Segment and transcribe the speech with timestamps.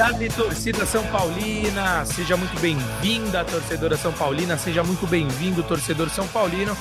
[0.00, 6.26] Dali, torcida São Paulina, seja muito bem-vinda, torcedora São Paulina, seja muito bem-vindo, torcedor São
[6.26, 6.74] Paulino,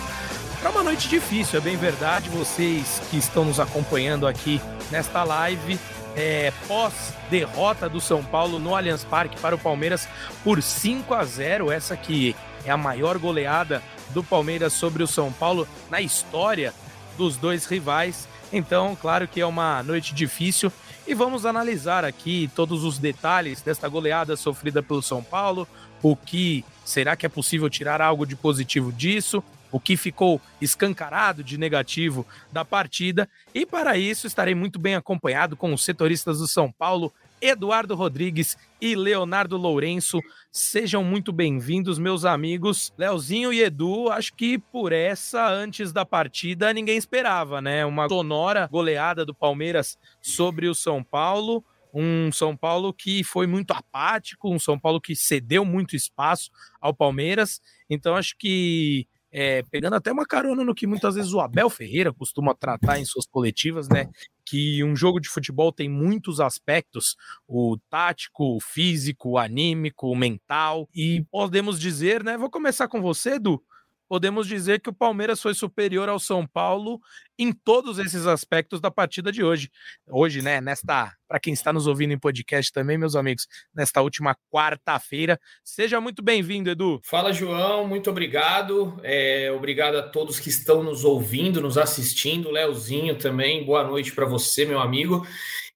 [0.62, 2.30] para uma noite difícil, é bem verdade.
[2.30, 5.78] Vocês que estão nos acompanhando aqui nesta live,
[6.16, 10.08] é, pós-derrota do São Paulo no Allianz Parque para o Palmeiras
[10.42, 15.30] por 5 a 0, essa que é a maior goleada do Palmeiras sobre o São
[15.30, 16.74] Paulo na história
[17.18, 18.30] dos dois rivais.
[18.52, 20.72] Então, claro que é uma noite difícil
[21.10, 25.68] e vamos analisar aqui todos os detalhes desta goleada sofrida pelo São Paulo,
[26.04, 31.44] o que será que é possível tirar algo de positivo disso, o que ficou escancarado
[31.44, 36.48] de negativo da partida, e para isso estarei muito bem acompanhado com os setoristas do
[36.48, 40.20] São Paulo, Eduardo Rodrigues e Leonardo Lourenço.
[40.52, 42.94] Sejam muito bem-vindos, meus amigos.
[42.98, 47.86] Leozinho e Edu, acho que por essa, antes da partida, ninguém esperava, né?
[47.86, 51.64] Uma sonora goleada do Palmeiras sobre o São Paulo.
[51.94, 56.94] Um São Paulo que foi muito apático, um São Paulo que cedeu muito espaço ao
[56.94, 57.62] Palmeiras.
[57.90, 62.14] Então, acho que é, pegando até uma carona no que muitas vezes o Abel Ferreira
[62.14, 64.10] costuma tratar em suas coletivas, né?
[64.46, 67.16] Que um jogo de futebol tem muitos aspectos:
[67.48, 70.90] o tático, o físico, o anímico, o mental.
[70.94, 72.38] E podemos dizer, né?
[72.38, 73.64] Vou começar com você, Edu
[74.10, 77.00] podemos dizer que o Palmeiras foi superior ao São Paulo
[77.38, 79.70] em todos esses aspectos da partida de hoje.
[80.08, 84.36] Hoje, né, nesta, para quem está nos ouvindo em podcast também, meus amigos, nesta última
[84.52, 85.40] quarta-feira.
[85.64, 87.00] Seja muito bem-vindo, Edu.
[87.06, 89.00] Fala, João, muito obrigado.
[89.04, 92.50] É, obrigado a todos que estão nos ouvindo, nos assistindo.
[92.50, 95.24] Leozinho também, boa noite para você, meu amigo.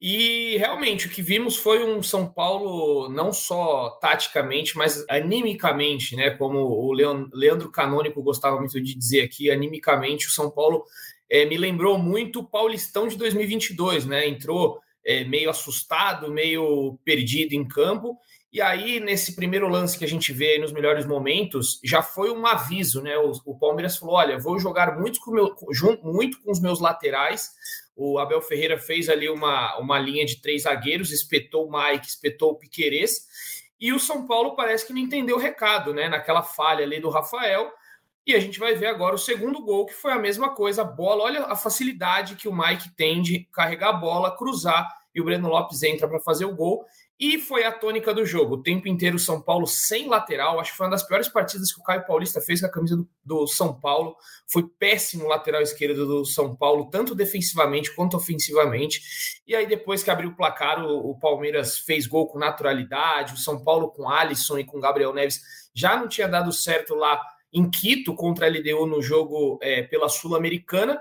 [0.02, 6.32] E realmente o que vimos foi um São Paulo não só taticamente, mas animicamente, né?
[6.32, 10.84] Como o Leandro Canônico gostava muito de dizer aqui, animicamente o São Paulo
[11.30, 14.28] é, me lembrou muito o Paulistão de 2022, né?
[14.28, 18.18] Entrou é, meio assustado, meio perdido em campo.
[18.52, 22.46] E aí, nesse primeiro lance que a gente vê nos melhores momentos, já foi um
[22.46, 23.18] aviso, né?
[23.18, 25.56] O, o Palmeiras falou: olha, vou jogar muito com, meu,
[26.04, 27.52] muito com os meus laterais,
[27.96, 32.52] o Abel Ferreira fez ali uma, uma linha de três zagueiros, espetou o Mike, espetou
[32.52, 33.28] o Piquerez,
[33.80, 36.08] e o São Paulo parece que não entendeu o recado, né?
[36.08, 37.72] Naquela falha ali do Rafael.
[38.26, 40.86] E a gente vai ver agora o segundo gol, que foi a mesma coisa, a
[40.86, 41.24] bola.
[41.24, 45.50] Olha a facilidade que o Mike tem de carregar a bola, cruzar, e o Breno
[45.50, 46.86] Lopes entra para fazer o gol.
[47.20, 48.56] E foi a tônica do jogo.
[48.56, 50.60] O tempo inteiro São Paulo sem lateral.
[50.60, 52.98] Acho que foi uma das piores partidas que o Caio Paulista fez com a camisa
[52.98, 54.16] do, do, São Paulo.
[54.48, 59.02] Foi péssimo o lateral esquerdo do São Paulo, tanto defensivamente quanto ofensivamente.
[59.46, 63.36] E aí, depois que abriu o placar, o, o Palmeiras fez gol com naturalidade.
[63.36, 65.40] O São Paulo com Alisson e com Gabriel Neves
[65.74, 67.22] já não tinha dado certo lá
[67.54, 71.00] em Quito contra a LDU no jogo é, pela Sul-Americana.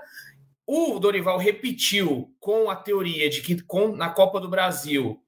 [0.65, 5.19] O Dorival repetiu com a teoria de que com, na Copa do Brasil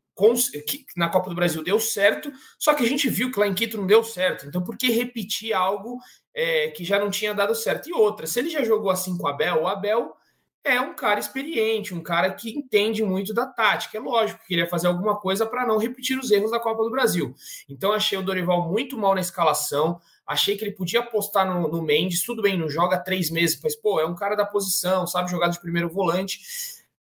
[0.65, 3.53] que na Copa do Brasil deu certo, só que a gente viu que lá em
[3.53, 4.45] Quito não deu certo.
[4.47, 5.99] Então, por que repetir algo
[6.33, 7.89] é, que já não tinha dado certo?
[7.89, 10.15] E outra, se ele já jogou assim com o Abel, o Abel
[10.63, 13.97] é um cara experiente, um cara que entende muito da tática.
[13.97, 16.89] É lógico que queria fazer alguma coisa para não repetir os erros da Copa do
[16.89, 17.35] Brasil.
[17.67, 19.99] Então, achei o Dorival muito mal na escalação.
[20.27, 22.23] Achei que ele podia apostar no, no Mendes.
[22.23, 25.49] Tudo bem, não joga três meses, mas, pô, é um cara da posição, sabe jogar
[25.49, 26.39] de primeiro volante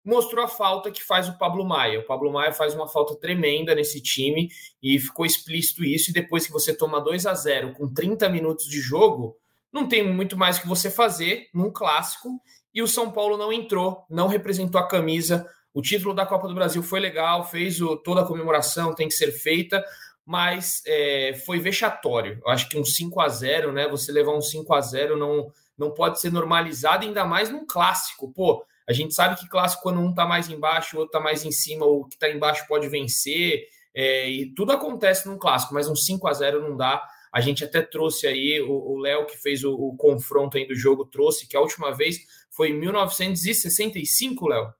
[0.05, 2.01] mostrou a falta que faz o Pablo Maia.
[2.01, 4.51] O Pablo Maia faz uma falta tremenda nesse time
[4.83, 6.11] e ficou explícito isso.
[6.11, 9.37] E depois que você toma 2 a 0 com 30 minutos de jogo,
[9.73, 12.29] não tem muito mais que você fazer num clássico.
[12.73, 15.49] E o São Paulo não entrou, não representou a camisa.
[15.73, 19.15] O título da Copa do Brasil foi legal, fez o, toda a comemoração, tem que
[19.15, 19.85] ser feita,
[20.25, 22.41] mas é, foi vexatório.
[22.44, 23.88] Eu acho que um 5 a 0 né?
[23.88, 28.32] Você levar um 5 a 0 não, não pode ser normalizado, ainda mais num clássico.
[28.32, 31.44] Pô, a gente sabe que clássico, quando um está mais embaixo, o outro está mais
[31.44, 35.88] em cima, o que está embaixo pode vencer, é, e tudo acontece num clássico, mas
[35.88, 37.03] um 5 a 0 não dá.
[37.32, 41.05] A gente até trouxe aí, o Léo, que fez o, o, confronto aí do jogo,
[41.05, 42.19] trouxe que a última vez
[42.49, 44.73] foi em 1965, Léo.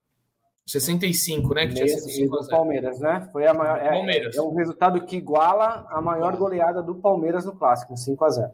[0.67, 1.67] 65, né?
[1.67, 3.29] Que tinha sido 5 do Palmeiras, né?
[3.33, 4.37] Foi a maior, é, Palmeiras.
[4.37, 8.51] é um resultado que iguala a maior goleada do Palmeiras no clássico, 5 a 0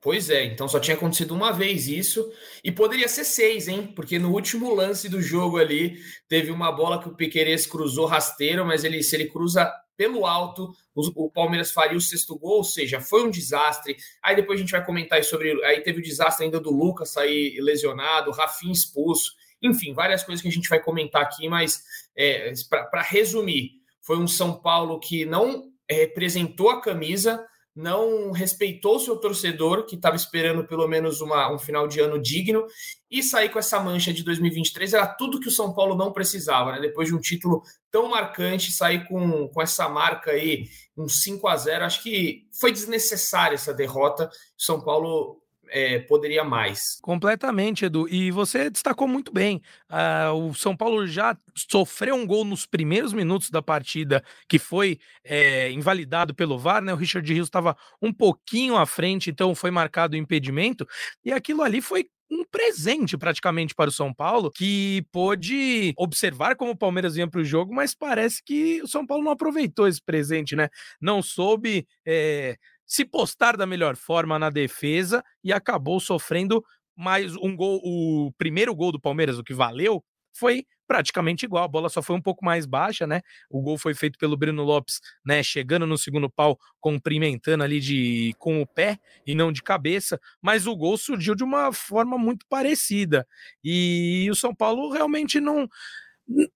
[0.00, 2.30] Pois é, então só tinha acontecido uma vez isso,
[2.62, 3.92] e poderia ser seis, hein?
[3.96, 5.96] Porque no último lance do jogo ali,
[6.28, 10.70] teve uma bola que o Piqueires cruzou rasteiro, mas ele, se ele cruza pelo alto,
[10.94, 13.96] o, o, Palmeiras faria o sexto gol, ou seja, foi um desastre.
[14.22, 15.52] Aí depois a gente vai comentar sobre.
[15.64, 19.32] Aí teve o desastre ainda do Lucas sair lesionado, Rafinha expulso,
[19.62, 21.82] enfim, várias coisas que a gente vai comentar aqui, mas
[22.16, 22.52] é,
[22.90, 23.72] para resumir,
[24.02, 27.44] foi um São Paulo que não representou a camisa
[27.76, 32.66] não respeitou seu torcedor, que estava esperando pelo menos uma, um final de ano digno,
[33.10, 36.72] e sair com essa mancha de 2023 era tudo que o São Paulo não precisava,
[36.72, 36.80] né?
[36.80, 40.64] Depois de um título tão marcante, sair com, com essa marca aí,
[40.96, 44.30] um 5 a 0 acho que foi desnecessária essa derrota.
[44.58, 46.98] O São Paulo é, poderia mais.
[47.02, 48.08] Completamente, Edu.
[48.08, 49.62] E você destacou muito bem.
[49.90, 54.98] Uh, o São Paulo já sofreu um gol nos primeiros minutos da partida, que foi
[55.24, 56.92] é, invalidado pelo VAR, né?
[56.92, 60.86] O Richard Rios estava um pouquinho à frente, então foi marcado o impedimento.
[61.24, 66.72] E aquilo ali foi um presente praticamente para o São Paulo, que pôde observar como
[66.72, 70.02] o Palmeiras vinha para o jogo, mas parece que o São Paulo não aproveitou esse
[70.02, 70.68] presente, né?
[71.00, 71.86] Não soube.
[72.04, 76.64] É se postar da melhor forma na defesa e acabou sofrendo
[76.96, 77.80] mais um gol.
[77.84, 80.02] O primeiro gol do Palmeiras, o que valeu,
[80.32, 81.64] foi praticamente igual.
[81.64, 83.20] A bola só foi um pouco mais baixa, né?
[83.50, 85.42] O gol foi feito pelo Breno Lopes, né?
[85.42, 90.66] Chegando no segundo pau, cumprimentando ali de com o pé e não de cabeça, mas
[90.66, 93.26] o gol surgiu de uma forma muito parecida.
[93.64, 95.68] E o São Paulo realmente não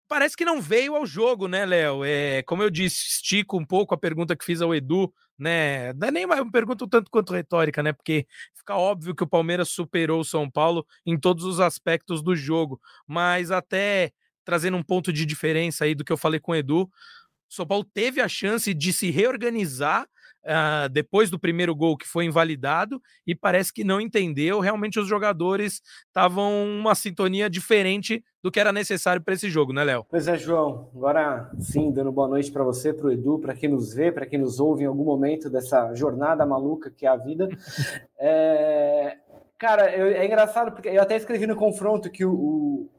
[0.07, 2.03] parece que não veio ao jogo, né, Léo?
[2.03, 5.93] É, como eu disse, estico um pouco a pergunta que fiz ao Edu, né?
[5.93, 7.93] Não é nem uma pergunta tanto quanto retórica, né?
[7.93, 8.25] Porque
[8.55, 12.79] fica óbvio que o Palmeiras superou o São Paulo em todos os aspectos do jogo,
[13.07, 14.11] mas até
[14.43, 17.65] trazendo um ponto de diferença aí do que eu falei com o Edu, o São
[17.67, 20.07] Paulo teve a chance de se reorganizar
[20.43, 24.59] uh, depois do primeiro gol que foi invalidado e parece que não entendeu.
[24.59, 29.83] Realmente os jogadores estavam uma sintonia diferente do que era necessário para esse jogo, né,
[29.83, 30.05] Léo?
[30.09, 30.89] Pois é, João.
[30.95, 34.25] Agora sim, dando boa noite para você, para o Edu, para quem nos vê, para
[34.25, 37.49] quem nos ouve em algum momento dessa jornada maluca que é a vida.
[38.17, 39.17] é...
[39.57, 42.89] Cara, eu, é engraçado porque eu até escrevi no confronto que o, o,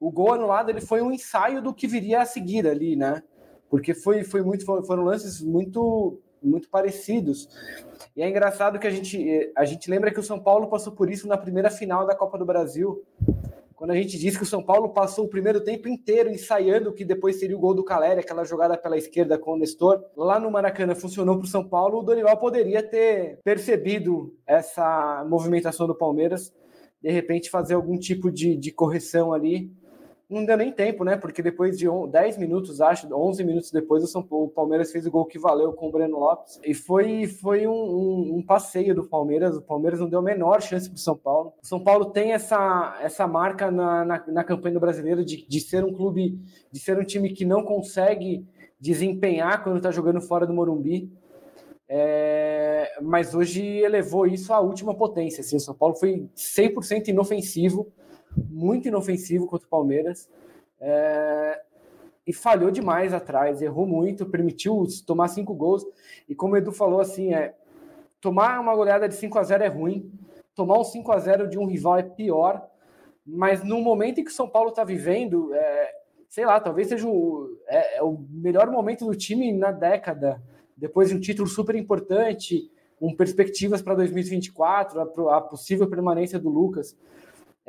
[0.00, 3.22] o gol anulado ele foi um ensaio do que viria a seguir ali, né?
[3.68, 7.48] Porque foi, foi muito, foram lances muito muito parecidos.
[8.16, 11.10] E é engraçado que a gente, a gente lembra que o São Paulo passou por
[11.10, 13.04] isso na primeira final da Copa do Brasil.
[13.74, 16.92] Quando a gente diz que o São Paulo passou o primeiro tempo inteiro ensaiando o
[16.92, 20.38] que depois seria o gol do Caleri, aquela jogada pela esquerda com o Nestor, lá
[20.38, 25.94] no Maracanã funcionou para o São Paulo, o Dorival poderia ter percebido essa movimentação do
[25.94, 26.52] Palmeiras,
[27.02, 29.72] de repente fazer algum tipo de, de correção ali
[30.30, 31.16] não deu nem tempo, né?
[31.16, 35.38] Porque depois de 10 minutos, acho, 11 minutos depois, o, Palmeiras fez o gol que
[35.38, 36.60] valeu com o Breno Lopes.
[36.64, 39.56] E foi, foi um, um, um passeio do Palmeiras.
[39.56, 41.52] O Palmeiras não deu a menor chance para o São Paulo.
[41.60, 45.60] O São Paulo tem essa, essa marca na, na, na campanha do brasileiro de, de
[45.60, 46.38] ser um clube,
[46.70, 48.46] de ser um time que não consegue
[48.78, 51.10] desempenhar quando está jogando fora do Morumbi.
[51.92, 55.40] É, mas hoje elevou isso à última potência.
[55.40, 57.92] Assim, o São Paulo foi 100% inofensivo
[58.36, 60.28] muito inofensivo contra o Palmeiras.
[60.80, 61.60] É,
[62.26, 65.84] e falhou demais atrás, errou muito, permitiu tomar cinco gols.
[66.28, 67.54] E como o Edu falou, assim, é
[68.20, 70.12] tomar uma goleada de 5 a 0 é ruim,
[70.54, 72.68] tomar um 5 a 0 de um rival é pior.
[73.26, 75.92] Mas no momento em que o São Paulo está vivendo, é,
[76.28, 80.42] sei lá, talvez seja o, é, é, o melhor momento do time na década,
[80.76, 86.48] depois de um título super importante, com perspectivas para 2024, a, a possível permanência do
[86.48, 86.96] Lucas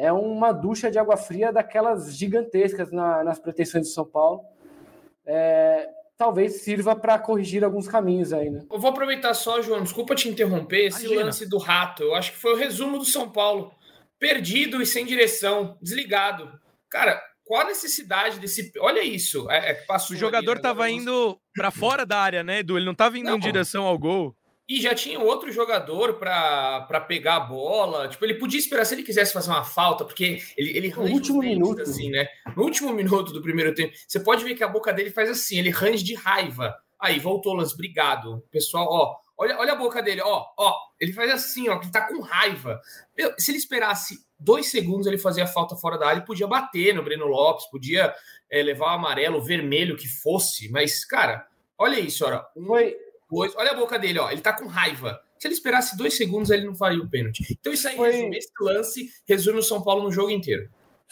[0.01, 4.41] é uma ducha de água fria daquelas gigantescas na, nas pretensões de São Paulo.
[5.24, 8.65] É, talvez sirva para corrigir alguns caminhos aí, né?
[8.72, 11.25] Eu vou aproveitar só, João, desculpa te interromper, esse Imagina.
[11.25, 13.72] lance do rato, eu acho que foi o resumo do São Paulo.
[14.17, 16.51] Perdido e sem direção, desligado.
[16.89, 18.72] Cara, qual a necessidade desse.
[18.79, 19.50] Olha isso.
[19.51, 22.77] É, é o jogador estava indo para fora da área, né, Edu?
[22.77, 24.36] Ele não estava indo não, em direção ao gol.
[24.72, 28.08] E já tinha outro jogador para pegar a bola.
[28.08, 31.40] Tipo, ele podia esperar se ele quisesse fazer uma falta, porque ele, ele no último
[31.40, 32.25] minuto assim, né?
[32.56, 35.60] No último minuto do primeiro tempo, você pode ver que a boca dele faz assim,
[35.60, 36.74] ele range de raiva.
[36.98, 38.42] Aí, voltou, Lance, obrigado.
[38.50, 41.92] Pessoal, ó, olha, olha a boca dele, ó, ó, ele faz assim, ó, que ele
[41.92, 42.80] tá com raiva.
[43.18, 47.04] Meu, se ele esperasse dois segundos, ele fazia falta fora da área, podia bater no
[47.04, 48.16] Breno Lopes, podia
[48.50, 51.46] é, levar o amarelo, o vermelho que fosse, mas, cara,
[51.78, 52.42] olha isso, olha.
[52.56, 52.68] Um...
[52.68, 52.96] Foi
[53.32, 53.56] depois.
[53.56, 54.30] Olha a boca dele, ó.
[54.30, 55.20] Ele tá com raiva.
[55.40, 57.58] Se ele esperasse dois segundos, ele não faria o pênalti.
[57.60, 58.12] Então, isso aí Foi...
[58.12, 60.70] resume esse lance, resume o São Paulo no jogo inteiro.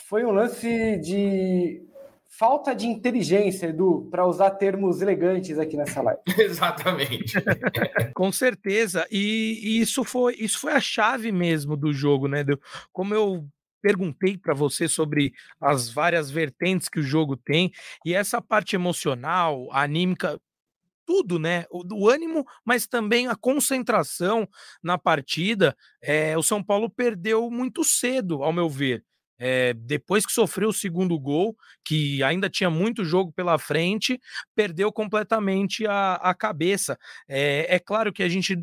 [0.07, 1.81] Foi um lance de.
[2.27, 6.21] falta de inteligência, Edu, para usar termos elegantes aqui nessa live.
[6.37, 7.33] Exatamente.
[8.13, 9.07] Com certeza.
[9.09, 12.45] E, e, isso foi isso foi a chave mesmo do jogo, né?
[12.91, 13.47] Como eu
[13.81, 17.71] perguntei para você sobre as várias vertentes que o jogo tem
[18.05, 20.37] e essa parte emocional, anímica,
[21.09, 21.65] tudo, né?
[21.71, 24.47] O do ânimo, mas também a concentração
[24.83, 25.75] na partida.
[25.99, 29.03] É, o São Paulo perdeu muito cedo, ao meu ver.
[29.39, 34.19] É, depois que sofreu o segundo gol, que ainda tinha muito jogo pela frente,
[34.53, 36.95] perdeu completamente a, a cabeça.
[37.27, 38.55] É, é claro que a gente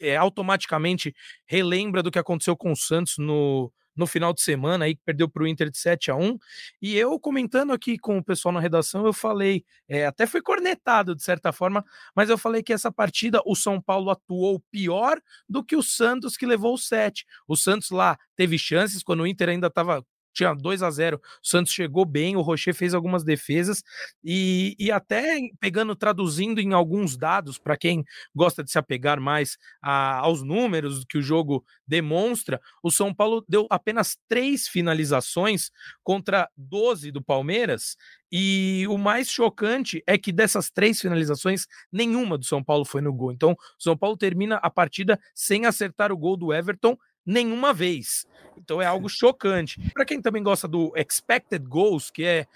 [0.00, 1.14] é, automaticamente
[1.46, 5.28] relembra do que aconteceu com o Santos no, no final de semana aí que perdeu
[5.28, 6.38] para o Inter de 7 a 1
[6.82, 11.14] e eu comentando aqui com o pessoal na redação eu falei é, até foi cornetado
[11.14, 11.84] de certa forma
[12.14, 16.36] mas eu falei que essa partida o São Paulo atuou pior do que o Santos
[16.36, 20.04] que levou o 7 o Santos lá teve chances quando o Inter ainda estava
[20.36, 23.82] tinha 2 a 0 o Santos chegou bem, o Rocher fez algumas defesas
[24.22, 29.56] e, e até pegando, traduzindo em alguns dados, para quem gosta de se apegar mais
[29.80, 35.70] a, aos números que o jogo demonstra, o São Paulo deu apenas três finalizações
[36.02, 37.96] contra 12 do Palmeiras.
[38.30, 43.12] E o mais chocante é que dessas três finalizações, nenhuma do São Paulo foi no
[43.12, 43.32] gol.
[43.32, 48.26] Então, o São Paulo termina a partida sem acertar o gol do Everton nenhuma vez.
[48.56, 49.80] Então é algo chocante.
[49.92, 52.46] Para quem também gosta do expected goals, que é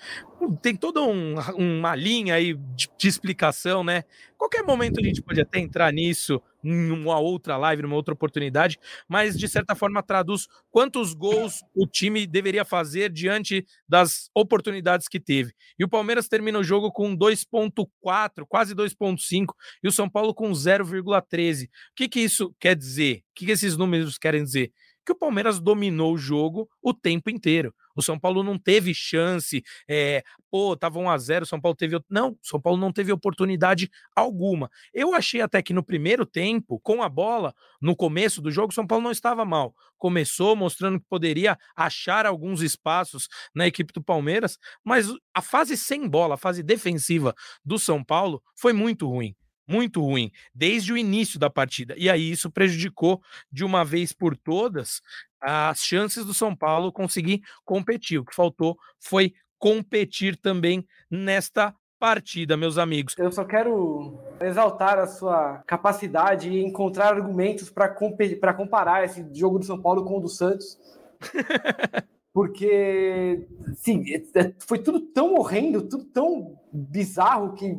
[0.63, 4.05] tem toda um, uma linha aí de, de, explicação, né?
[4.37, 8.79] Qualquer momento a gente pode até entrar nisso numa outra live, numa outra oportunidade,
[9.09, 15.21] mas de certa forma traduz quantos gols o time deveria fazer diante das oportunidades que
[15.21, 15.53] teve.
[15.79, 19.47] E o Palmeiras termina o jogo com 2.4, quase 2.5,
[19.83, 21.67] e o São Paulo com 0,13.
[21.67, 23.19] O que, que isso quer dizer?
[23.19, 24.73] O que, que esses números querem dizer?
[25.05, 27.75] Que o Palmeiras dominou o jogo o tempo inteiro.
[27.95, 31.99] O São Paulo não teve chance, é, pô, tava 1 a 0 São Paulo teve.
[32.09, 34.71] Não, São Paulo não teve oportunidade alguma.
[34.95, 38.87] Eu achei até que no primeiro tempo, com a bola, no começo do jogo, São
[38.87, 39.75] Paulo não estava mal.
[39.99, 46.09] Começou mostrando que poderia achar alguns espaços na equipe do Palmeiras, mas a fase sem
[46.09, 49.35] bola, a fase defensiva do São Paulo foi muito ruim
[49.71, 51.95] muito ruim desde o início da partida.
[51.97, 55.01] E aí isso prejudicou de uma vez por todas
[55.41, 58.19] as chances do São Paulo conseguir competir.
[58.19, 63.15] O que faltou foi competir também nesta partida, meus amigos.
[63.19, 69.67] Eu só quero exaltar a sua capacidade e encontrar argumentos para comparar esse jogo do
[69.67, 70.79] São Paulo com o do Santos.
[72.33, 77.77] Porque, sim, é, é, foi tudo tão horrendo, tudo tão bizarro que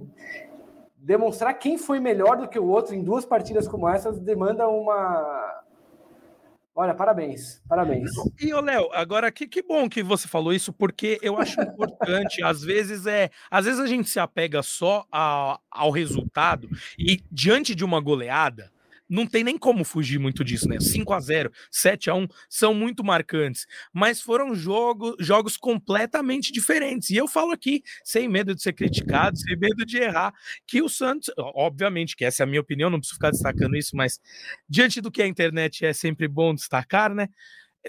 [1.01, 5.62] demonstrar quem foi melhor do que o outro em duas partidas como essas demanda uma.
[6.74, 8.10] Olha, parabéns, parabéns.
[8.39, 12.41] E, ô, Léo, agora que, que bom que você falou isso, porque eu acho importante,
[12.46, 13.29] às vezes é.
[13.50, 18.72] Às vezes a gente se apega só a, ao resultado e diante de uma goleada
[19.11, 20.79] não tem nem como fugir muito disso, né?
[20.79, 27.09] 5 a 0 7 a 1 são muito marcantes, mas foram jogo, jogos completamente diferentes.
[27.09, 30.33] E eu falo aqui, sem medo de ser criticado, sem medo de errar,
[30.65, 33.97] que o Santos, obviamente, que essa é a minha opinião, não preciso ficar destacando isso,
[33.97, 34.17] mas
[34.69, 37.27] diante do que a internet é sempre bom destacar, né?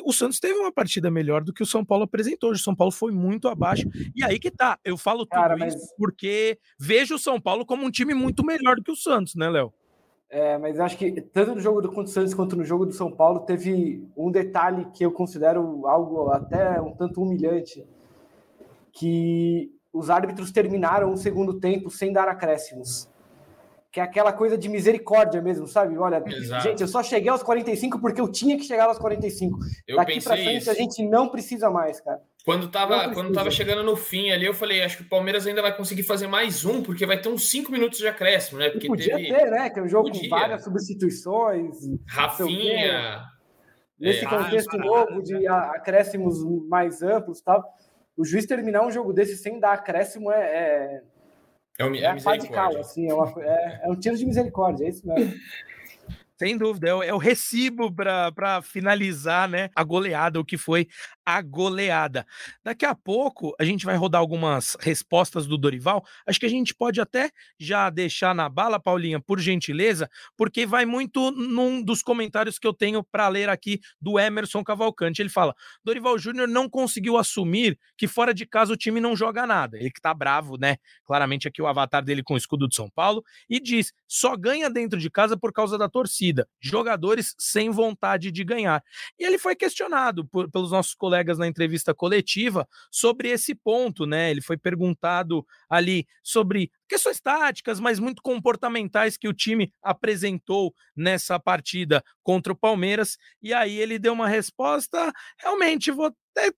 [0.05, 2.51] o Santos teve uma partida melhor do que o São Paulo apresentou.
[2.51, 3.87] O São Paulo foi muito abaixo.
[4.17, 4.79] E aí que tá.
[4.83, 5.75] Eu falo tudo Cara, mas...
[5.75, 9.35] isso porque vejo o São Paulo como um time muito melhor do que o Santos,
[9.35, 9.71] né, Léo?
[10.33, 13.41] É, mas acho que tanto no jogo do Santos quanto no jogo do São Paulo
[13.41, 17.87] teve um detalhe que eu considero algo até um tanto humilhante,
[18.91, 23.11] que os árbitros terminaram o segundo tempo sem dar acréscimos.
[23.91, 25.99] Que é aquela coisa de misericórdia mesmo, sabe?
[25.99, 26.63] Olha, Exato.
[26.63, 29.59] gente, eu só cheguei aos 45 porque eu tinha que chegar aos 45.
[29.87, 30.71] Eu Daqui para frente isso.
[30.71, 32.23] a gente não precisa mais, cara.
[32.45, 35.63] Quando tava, quando tava chegando no fim ali, eu falei, acho que o Palmeiras ainda
[35.63, 38.69] vai conseguir fazer mais um, porque vai ter uns cinco minutos de acréscimo, né?
[38.69, 39.29] Porque podia teve...
[39.29, 39.71] ter, né?
[39.71, 40.29] Que é um jogo podia.
[40.29, 41.77] com várias substituições.
[42.09, 43.25] Rafinha.
[43.99, 47.65] Nesse é, contexto novo de acréscimos mais amplos tal.
[48.17, 50.41] O juiz terminar um jogo desse sem dar acréscimo é.
[50.41, 51.03] É,
[51.79, 54.27] é, um, é, é a de cal, assim, é, uma, é, é um tiro de
[54.27, 55.33] misericórdia, é isso mesmo.
[56.37, 60.89] Sem dúvida, é o, é o recibo para finalizar né, a goleada, o que foi
[61.25, 62.27] a goleada.
[62.65, 66.05] Daqui a pouco a gente vai rodar algumas respostas do Dorival.
[66.27, 70.85] Acho que a gente pode até já deixar na bala, Paulinha, por gentileza, porque vai
[70.85, 75.23] muito num dos comentários que eu tenho para ler aqui do Emerson Cavalcante.
[75.23, 79.47] Ele fala: Dorival Júnior não conseguiu assumir que fora de casa o time não joga
[79.47, 79.79] nada.
[79.79, 80.77] Ele que tá bravo, né?
[81.05, 84.69] Claramente aqui o avatar dele com o escudo de São Paulo e diz: só ganha
[84.69, 86.49] dentro de casa por causa da torcida.
[86.61, 88.83] Jogadores sem vontade de ganhar.
[89.19, 94.07] E ele foi questionado por, pelos nossos colegas colegas na entrevista coletiva sobre esse ponto,
[94.07, 94.31] né?
[94.31, 101.39] Ele foi perguntado ali sobre questões táticas, mas muito comportamentais que o time apresentou nessa
[101.39, 103.19] partida contra o Palmeiras.
[103.43, 106.51] E aí ele deu uma resposta, realmente vou até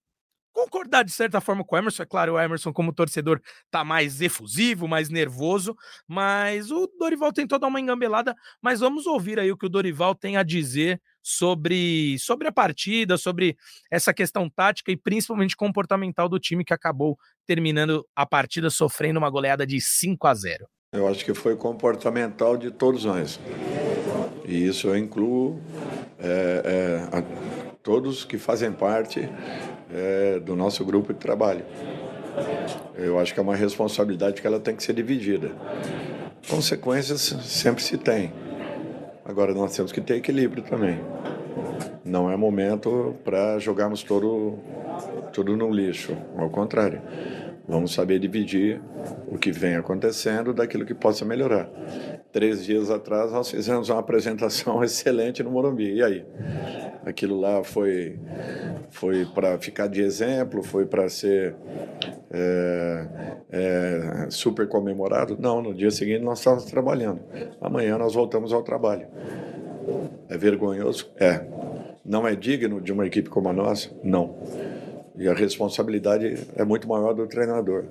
[0.54, 2.04] concordar de certa forma com o Emerson.
[2.04, 5.76] É claro, o Emerson, como torcedor, tá mais efusivo, mais nervoso,
[6.08, 8.34] mas o Dorival tentou dar uma engambelada.
[8.62, 13.16] Mas vamos ouvir aí o que o Dorival tem a dizer sobre, sobre a partida,
[13.16, 13.56] sobre
[13.90, 19.30] essa questão tática e principalmente comportamental do time que acabou terminando a partida sofrendo uma
[19.30, 20.66] goleada de 5 a 0.
[20.92, 23.40] Eu acho que foi comportamental de todos nós.
[24.44, 25.60] E isso eu incluo
[26.18, 27.22] é, é, a,
[27.82, 29.28] todos que fazem parte
[29.92, 31.64] é, do nosso grupo de trabalho.
[32.96, 35.50] Eu acho que é uma responsabilidade que ela tem que ser dividida.
[36.48, 38.32] Consequências sempre se tem.
[39.24, 41.00] Agora nós temos que ter equilíbrio também.
[42.04, 44.58] Não é momento para jogarmos todo,
[45.32, 46.16] tudo no lixo.
[46.36, 47.00] Ao contrário.
[47.66, 48.80] Vamos saber dividir
[49.26, 51.66] o que vem acontecendo daquilo que possa melhorar.
[52.34, 55.94] Três dias atrás nós fizemos uma apresentação excelente no Morumbi.
[55.94, 56.24] E aí?
[57.06, 58.18] Aquilo lá foi,
[58.90, 60.60] foi para ficar de exemplo?
[60.60, 61.54] Foi para ser
[62.32, 63.06] é,
[63.52, 65.36] é, super comemorado?
[65.38, 67.20] Não, no dia seguinte nós estávamos trabalhando.
[67.60, 69.06] Amanhã nós voltamos ao trabalho.
[70.28, 71.12] É vergonhoso?
[71.16, 71.40] É.
[72.04, 73.90] Não é digno de uma equipe como a nossa?
[74.02, 74.34] Não.
[75.16, 77.84] E a responsabilidade é muito maior do treinador.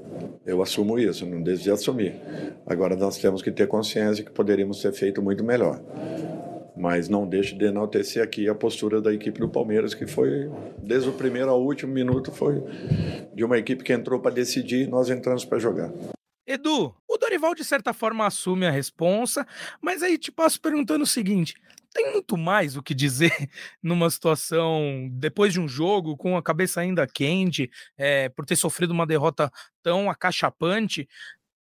[0.46, 2.16] Eu assumo isso, não deixo de assumir.
[2.66, 5.82] Agora nós temos que ter consciência que poderíamos ter feito muito melhor.
[6.76, 11.08] Mas não deixe de enaltecer aqui a postura da equipe do Palmeiras, que foi, desde
[11.08, 12.62] o primeiro ao último minuto, foi
[13.34, 15.92] de uma equipe que entrou para decidir e nós entramos para jogar.
[16.46, 19.48] Edu, o Dorival de certa forma assume a responsa,
[19.82, 21.56] mas aí te passo perguntando o seguinte:
[21.94, 23.32] tem muito mais o que dizer
[23.82, 28.92] numa situação depois de um jogo com a cabeça ainda quente, é, por ter sofrido
[28.92, 31.08] uma derrota tão acachapante.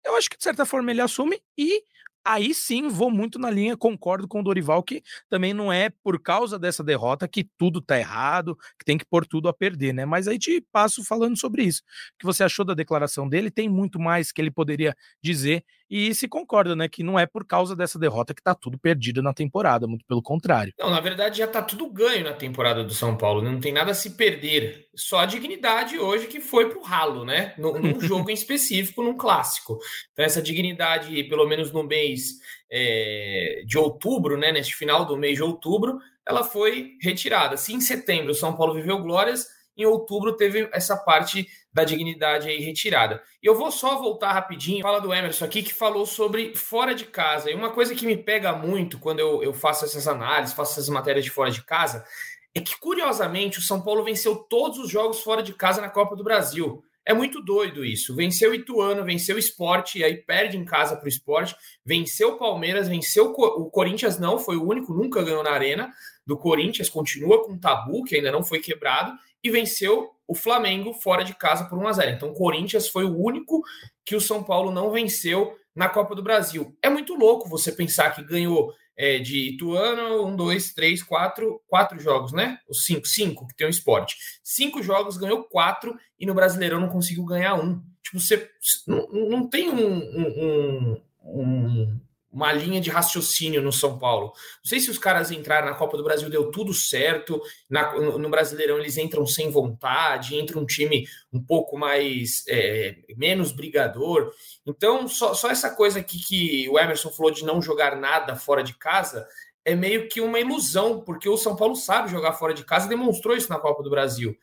[0.04, 1.84] Eu acho que de certa forma ele assume e
[2.24, 6.22] aí sim vou muito na linha, concordo com o Dorival que também não é por
[6.22, 10.06] causa dessa derrota que tudo tá errado, que tem que pôr tudo a perder, né?
[10.06, 11.82] Mas aí te passo falando sobre isso.
[12.16, 13.52] O que você achou da declaração dele?
[13.52, 17.46] Tem muito mais que ele poderia dizer e se concorda, né, que não é por
[17.46, 20.74] causa dessa derrota que tá tudo perdido na temporada, muito pelo contrário.
[20.80, 23.52] Não, na verdade já tá tudo ganho na temporada do São Paulo, né?
[23.52, 24.88] não tem nada a se perder.
[24.96, 27.54] Só a dignidade hoje que foi pro ralo, né?
[27.58, 29.80] Num, jogo em específico, num clássico.
[30.14, 32.40] Então essa dignidade, pelo menos no mês
[32.72, 37.58] é, de outubro, né, neste final do mês de outubro, ela foi retirada.
[37.58, 39.46] Se em setembro o São Paulo viveu glórias,
[39.78, 43.22] em outubro teve essa parte da dignidade aí retirada.
[43.42, 47.06] E eu vou só voltar rapidinho, fala do Emerson aqui, que falou sobre fora de
[47.06, 47.50] casa.
[47.50, 50.90] E uma coisa que me pega muito quando eu, eu faço essas análises, faço essas
[50.90, 52.06] matérias de fora de casa,
[52.54, 56.16] é que, curiosamente, o São Paulo venceu todos os jogos fora de casa na Copa
[56.16, 56.84] do Brasil.
[57.06, 58.16] É muito doido isso.
[58.16, 61.56] Venceu o Ituano, venceu o esporte, e aí perde em casa para o esporte.
[61.84, 65.92] Venceu o Palmeiras, venceu o Corinthians, não, foi o único, nunca ganhou na arena
[66.28, 70.94] do Corinthians, continua com um tabu que ainda não foi quebrado, e venceu o Flamengo
[70.94, 72.12] fora de casa por 1 a 0.
[72.12, 73.62] Então, o Corinthians foi o único
[74.06, 76.78] que o São Paulo não venceu na Copa do Brasil.
[76.82, 82.00] É muito louco você pensar que ganhou é, de Ituano, um, dois, três, quatro, quatro
[82.00, 82.60] jogos, né?
[82.70, 84.16] Os cinco, cinco que tem o esporte.
[84.44, 87.82] Cinco jogos, ganhou quatro e no Brasileirão não conseguiu ganhar um.
[88.04, 88.50] Tipo, você
[88.86, 92.00] não, não tem um, um, um
[92.32, 94.28] uma linha de raciocínio no São Paulo.
[94.28, 97.42] Não sei se os caras entraram na Copa do Brasil, deu tudo certo.
[97.70, 103.52] Na, no Brasileirão eles entram sem vontade, entra um time um pouco mais é, menos
[103.52, 104.32] brigador.
[104.66, 108.64] Então, só, só essa coisa aqui que o Emerson falou de não jogar nada fora
[108.64, 109.28] de casa
[109.64, 112.90] é meio que uma ilusão, porque o São Paulo sabe jogar fora de casa e
[112.90, 114.36] demonstrou isso na Copa do Brasil.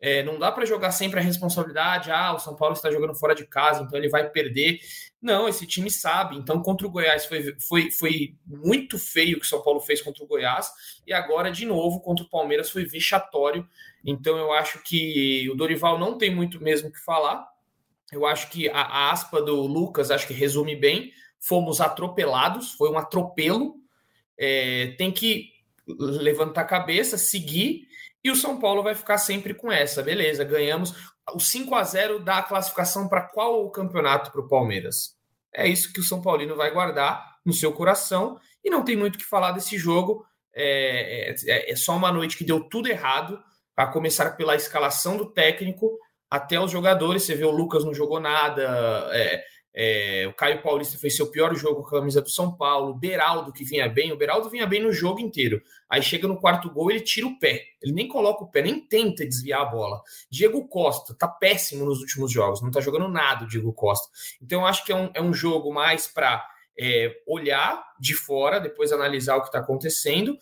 [0.00, 3.34] É, não dá para jogar sempre a responsabilidade, ah, o São Paulo está jogando fora
[3.34, 4.78] de casa, então ele vai perder.
[5.20, 6.36] Não, esse time sabe.
[6.36, 10.00] Então, contra o Goiás foi, foi, foi muito feio o que o São Paulo fez
[10.00, 10.70] contra o Goiás,
[11.06, 13.68] e agora, de novo, contra o Palmeiras foi vexatório.
[14.04, 17.46] Então, eu acho que o Dorival não tem muito mesmo o que falar.
[18.12, 21.12] Eu acho que a, a aspa do Lucas acho que resume bem.
[21.40, 23.74] Fomos atropelados, foi um atropelo.
[24.38, 25.57] É, tem que
[25.98, 27.88] levantar a cabeça, seguir
[28.22, 30.94] e o São Paulo vai ficar sempre com essa, beleza, ganhamos.
[31.34, 35.16] O 5 a 0 dá a classificação para qual o campeonato para o Palmeiras?
[35.54, 39.16] É isso que o São Paulino vai guardar no seu coração e não tem muito
[39.16, 40.24] o que falar desse jogo.
[40.54, 43.42] É, é, é só uma noite que deu tudo errado,
[43.76, 45.98] a começar pela escalação do técnico
[46.28, 47.22] até os jogadores.
[47.22, 49.42] Você vê o Lucas não jogou nada, é,
[49.80, 52.92] É, o Caio Paulista fez seu pior jogo com a camisa do São Paulo.
[52.92, 55.62] Beraldo, que vinha bem, o Beraldo vinha bem no jogo inteiro.
[55.88, 57.62] Aí chega no quarto gol, ele tira o pé.
[57.80, 60.02] Ele nem coloca o pé, nem tenta desviar a bola.
[60.28, 64.08] Diego Costa tá péssimo nos últimos jogos, não tá jogando nada o Diego Costa.
[64.42, 66.44] Então eu acho que é um, é um jogo mais para
[66.76, 70.36] é, olhar de fora, depois analisar o que está acontecendo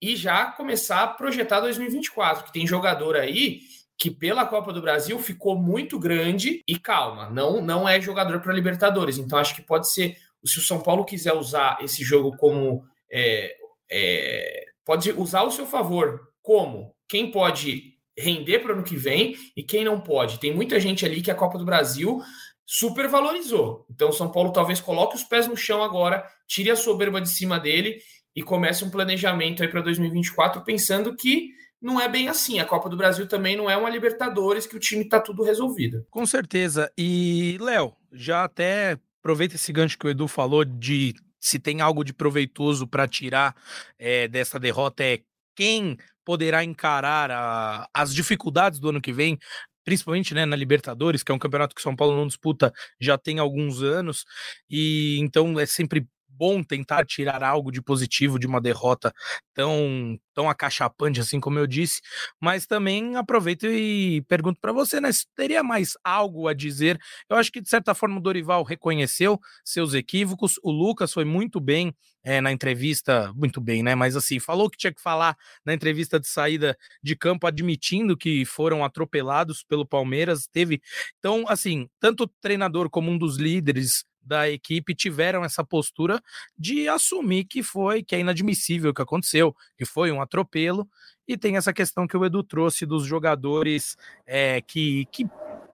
[0.00, 3.60] e já começar a projetar 2024, que tem jogador aí
[3.98, 8.54] que pela Copa do Brasil ficou muito grande e calma, não não é jogador para
[8.54, 9.18] Libertadores.
[9.18, 13.56] Então acho que pode ser, se o São Paulo quiser usar esse jogo como é,
[13.90, 19.36] é, pode usar ao seu favor, como quem pode render para o ano que vem
[19.56, 20.38] e quem não pode.
[20.38, 22.20] Tem muita gente ali que a Copa do Brasil
[22.64, 23.84] supervalorizou.
[23.90, 27.58] Então São Paulo talvez coloque os pés no chão agora, tire a soberba de cima
[27.58, 27.98] dele
[28.34, 32.58] e comece um planejamento aí para 2024 pensando que não é bem assim.
[32.58, 36.04] A Copa do Brasil também não é uma Libertadores que o time está tudo resolvido.
[36.10, 36.90] Com certeza.
[36.96, 42.04] E, Léo, já até aproveita esse gancho que o Edu falou de se tem algo
[42.04, 43.54] de proveitoso para tirar
[43.98, 45.20] é, dessa derrota é
[45.54, 49.38] quem poderá encarar a, as dificuldades do ano que vem,
[49.84, 53.38] principalmente né, na Libertadores, que é um campeonato que São Paulo não disputa já tem
[53.38, 54.24] alguns anos,
[54.68, 56.06] e então é sempre
[56.38, 59.12] bom tentar tirar algo de positivo de uma derrota
[59.52, 62.00] tão, tão acachapante, assim como eu disse,
[62.40, 65.10] mas também aproveito e pergunto para você, né?
[65.10, 66.98] Se teria mais algo a dizer?
[67.28, 71.60] Eu acho que, de certa forma, o Dorival reconheceu seus equívocos, o Lucas foi muito
[71.60, 73.94] bem é, na entrevista, muito bem, né?
[73.94, 78.44] Mas assim, falou que tinha que falar na entrevista de saída de campo, admitindo que
[78.44, 80.46] foram atropelados pelo Palmeiras.
[80.46, 80.80] Teve.
[81.18, 86.22] Então, assim, tanto o treinador como um dos líderes da equipe tiveram essa postura
[86.56, 90.86] de assumir que foi, que é inadmissível o que aconteceu, que foi um atropelo,
[91.26, 95.26] e tem essa questão que o Edu trouxe dos jogadores é, que, que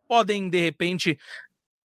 [0.09, 1.19] podem, de repente,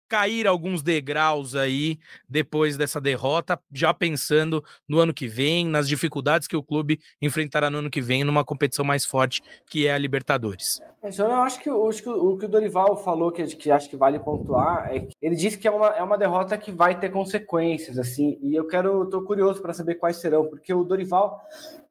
[0.07, 6.47] cair alguns degraus aí depois dessa derrota, já pensando no ano que vem, nas dificuldades
[6.47, 9.97] que o clube enfrentará no ano que vem numa competição mais forte que é a
[9.97, 10.79] Libertadores.
[11.03, 14.19] Eu acho que, acho que o que o Dorival falou que, que acho que vale
[14.19, 17.99] pontuar é que ele disse que é uma, é uma derrota que vai ter consequências,
[17.99, 21.39] assim, e eu quero, tô curioso para saber quais serão, porque o Dorival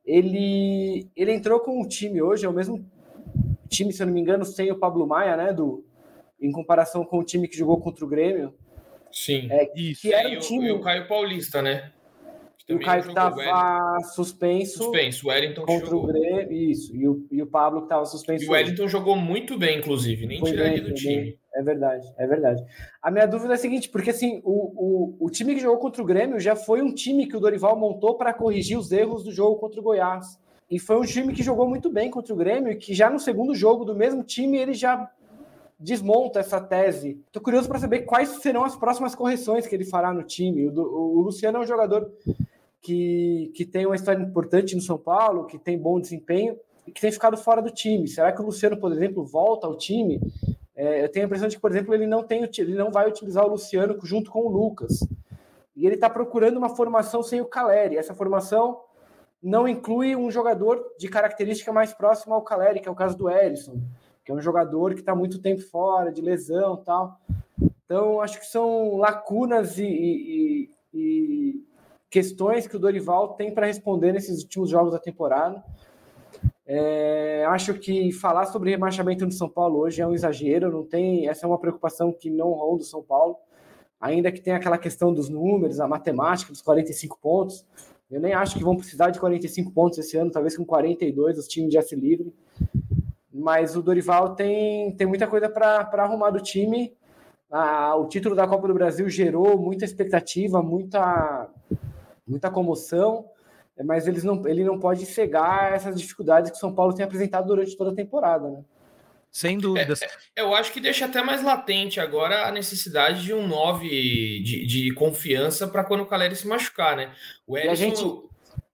[0.05, 2.85] ele, ele entrou com um time hoje, é o mesmo
[3.69, 5.85] time, se eu não me engano, sem o Pablo Maia, né, do,
[6.45, 8.55] em comparação com o time que jogou contra o Grêmio.
[9.11, 10.03] Sim, é, isso.
[10.03, 10.69] Que era e, um time...
[10.69, 11.93] e o Caio Paulista, né?
[12.69, 14.85] o Caio que estava suspenso.
[14.85, 16.05] Suspenso, o Wellington contra jogou.
[16.05, 16.97] o Grêmio, isso.
[16.97, 18.45] E o, e o Pablo que estava suspenso.
[18.45, 21.23] E o Wellington jogou muito bem, inclusive, nem tiraria do time.
[21.23, 21.39] Bem.
[21.55, 22.65] É verdade, é verdade.
[23.01, 26.03] A minha dúvida é a seguinte, porque assim, o, o, o time que jogou contra
[26.03, 29.31] o Grêmio já foi um time que o Dorival montou para corrigir os erros do
[29.31, 30.39] jogo contra o Goiás.
[30.69, 33.21] E foi um time que jogou muito bem contra o Grêmio e que já no
[33.21, 35.09] segundo jogo do mesmo time ele já
[35.79, 37.21] desmonta essa tese.
[37.27, 40.69] Estou curioso para saber quais serão as próximas correções que ele fará no time.
[40.69, 42.11] O, o, Luciano é um jogador
[42.81, 46.57] que, que tem uma história importante no São Paulo, que tem bom desempenho
[46.87, 48.07] e que tem ficado fora do time.
[48.07, 50.21] Será que o Luciano, por exemplo, volta ao time?
[50.77, 53.09] É, eu tenho a impressão de que, por exemplo, ele não, tem, ele não vai
[53.09, 55.01] utilizar o Luciano junto com o Lucas.
[55.77, 57.97] E ele está procurando uma formação sem o Caleri.
[57.97, 58.81] Essa formação
[59.43, 63.29] não inclui um jogador de característica mais próxima ao Caleri, que é o caso do
[63.29, 63.81] Ellison
[64.25, 67.21] que é um jogador que está muito tempo fora, de lesão tal.
[67.85, 71.65] Então, acho que são lacunas e, e, e
[72.09, 75.63] questões que o Dorival tem para responder nesses últimos jogos da temporada.
[76.67, 81.29] É, acho que falar sobre rebaixamento no São Paulo hoje é um exagero, não tem,
[81.29, 83.37] essa é uma preocupação que não ronda o São Paulo,
[84.01, 87.67] ainda que tenha aquela questão dos números, a matemática dos 45 pontos.
[88.11, 91.47] Eu nem acho que vão precisar de 45 pontos esse ano, talvez com 42 os
[91.47, 92.33] times já se livrem
[93.35, 96.97] mas o Dorival tem, tem muita coisa para arrumar do time.
[97.51, 101.49] Ah, o título da Copa do Brasil gerou muita expectativa, muita,
[102.25, 103.25] muita comoção,
[103.85, 107.49] mas eles não, ele não pode cegar essas dificuldades que o São Paulo tem apresentado
[107.49, 108.49] durante toda a temporada.
[108.49, 108.65] Né?
[109.33, 110.01] Sem dúvidas.
[110.01, 113.89] É, é eu acho que deixa até mais latente agora a necessidade de um 9
[113.89, 117.13] de, de confiança para quando o Caleri se machucar, né?
[117.45, 118.05] O Edson, e a gente,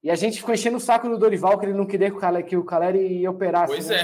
[0.03, 2.11] e a gente ficou enchendo o saco do Dorival, que ele não queria
[2.43, 3.67] que o Caleri ia operar.
[3.67, 4.03] Pois né?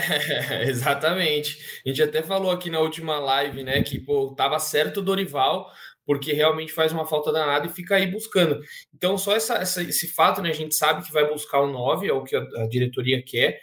[0.51, 1.59] é, exatamente.
[1.85, 5.71] A gente até falou aqui na última live, né, que pô, tava certo o Dorival,
[6.05, 8.61] porque realmente faz uma falta danada e fica aí buscando.
[8.95, 12.07] Então, só essa, essa, esse fato, né, a gente sabe que vai buscar o 9,
[12.07, 13.59] é o que a, a diretoria quer,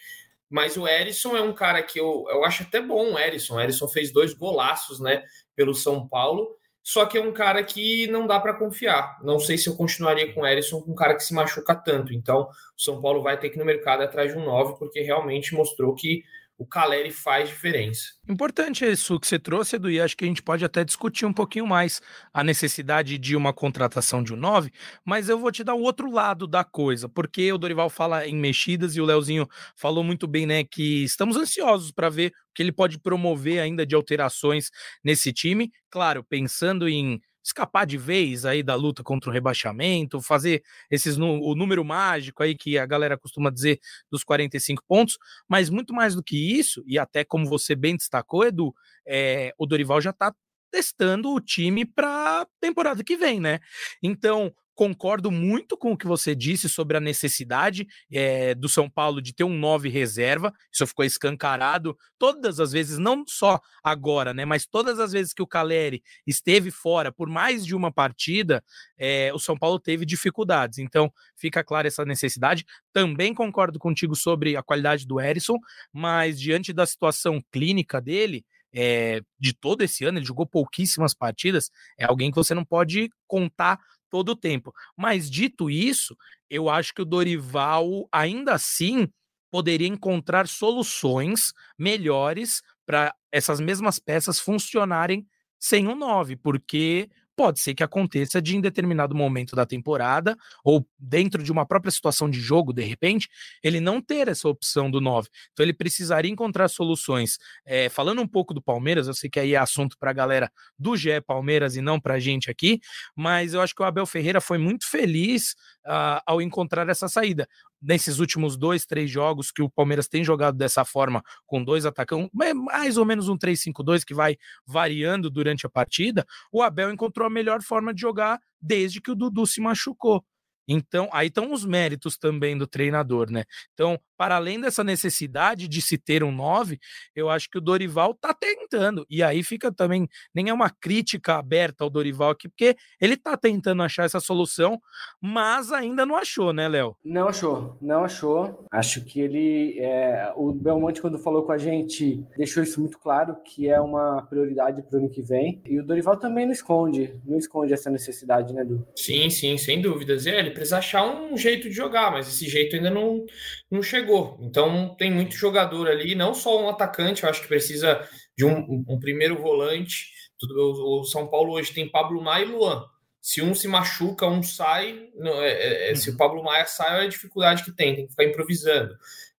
[0.49, 3.55] mas o Erisson é um cara que eu, eu acho até bom, o Erisson.
[3.55, 5.23] O Erisson fez dois golaços, né,
[5.55, 9.17] pelo São Paulo, só que é um cara que não dá para confiar.
[9.23, 12.13] Não sei se eu continuaria com o Erisson, com um cara que se machuca tanto.
[12.13, 14.99] Então, o São Paulo vai ter que ir no mercado atrás de um 9, porque
[14.99, 16.23] realmente mostrou que
[16.63, 18.03] o Caleri faz diferença.
[18.27, 21.33] Importante isso que você trouxe, Edu, e acho que a gente pode até discutir um
[21.33, 22.01] pouquinho mais
[22.33, 24.71] a necessidade de uma contratação de um 9,
[25.03, 28.37] mas eu vou te dar o outro lado da coisa, porque o Dorival fala em
[28.37, 29.45] mexidas e o Leozinho
[29.75, 33.85] falou muito bem, né, que estamos ansiosos para ver o que ele pode promover ainda
[33.85, 34.69] de alterações
[35.03, 35.69] nesse time.
[35.89, 41.55] Claro, pensando em escapar de vez aí da luta contra o rebaixamento, fazer esses o
[41.55, 43.79] número mágico aí que a galera costuma dizer
[44.11, 48.45] dos 45 pontos, mas muito mais do que isso, e até como você bem destacou,
[48.45, 48.73] Edu,
[49.05, 50.33] é, o Dorival já está
[50.71, 53.59] testando o time para temporada que vem, né?
[54.01, 59.21] Então, concordo muito com o que você disse sobre a necessidade é, do São Paulo
[59.21, 60.53] de ter um 9 reserva.
[60.71, 64.45] Isso ficou escancarado todas as vezes, não só agora, né?
[64.45, 68.63] Mas todas as vezes que o Caleri esteve fora por mais de uma partida,
[68.97, 70.79] é, o São Paulo teve dificuldades.
[70.79, 72.65] Então, fica clara essa necessidade.
[72.91, 75.57] Também concordo contigo sobre a qualidade do Erisson,
[75.91, 81.69] mas diante da situação clínica dele, é, de todo esse ano, ele jogou pouquíssimas partidas,
[81.97, 83.79] é alguém que você não pode contar
[84.13, 84.71] todo o tempo.
[84.95, 86.15] Mas dito isso,
[86.47, 89.11] eu acho que o Dorival ainda assim
[89.49, 95.25] poderia encontrar soluções melhores para essas mesmas peças funcionarem
[95.57, 100.87] sem um 9, porque pode ser que aconteça de em determinado momento da temporada, ou
[100.97, 103.29] dentro de uma própria situação de jogo, de repente,
[103.63, 105.27] ele não ter essa opção do 9.
[105.51, 107.37] Então ele precisaria encontrar soluções.
[107.65, 110.51] É, falando um pouco do Palmeiras, eu sei que aí é assunto para a galera
[110.77, 112.79] do GE Palmeiras e não para a gente aqui,
[113.15, 117.47] mas eu acho que o Abel Ferreira foi muito feliz uh, ao encontrar essa saída
[117.83, 122.29] nesses últimos dois, três jogos que o Palmeiras tem jogado dessa forma, com dois atacantes,
[122.33, 127.29] mais ou menos um 3-5-2 que vai variando durante a partida, o Abel encontrou a
[127.29, 130.23] melhor forma de jogar desde que o Dudu se machucou.
[130.67, 133.43] Então, aí estão os méritos também do treinador, né?
[133.73, 136.79] Então, para além dessa necessidade de se ter um 9,
[137.13, 139.05] eu acho que o Dorival está tentando.
[139.09, 143.35] E aí fica também, nem é uma crítica aberta ao Dorival aqui, porque ele está
[143.35, 144.79] tentando achar essa solução,
[145.21, 146.95] mas ainda não achou, né, Léo?
[147.03, 148.65] Não achou, não achou.
[148.71, 149.77] Acho que ele.
[149.77, 154.21] É, o Belmonte, quando falou com a gente, deixou isso muito claro, que é uma
[154.21, 155.61] prioridade para o ano que vem.
[155.65, 158.87] E o Dorival também não esconde, não esconde essa necessidade, né, Du?
[158.95, 160.25] Sim, sim, sem dúvidas.
[160.25, 163.25] E ele precisa achar um jeito de jogar, mas esse jeito ainda não,
[163.69, 164.12] não chegou.
[164.41, 168.85] Então tem muito jogador ali, não só um atacante, eu acho que precisa de um,
[168.87, 170.11] um primeiro volante.
[170.41, 172.85] O São Paulo hoje tem Pablo Maia e Luan.
[173.21, 175.07] Se um se machuca, um sai.
[175.17, 176.17] É, é, é Se o uhum.
[176.17, 178.93] Pablo Maia sai, é a dificuldade que tem, tem que ficar improvisando.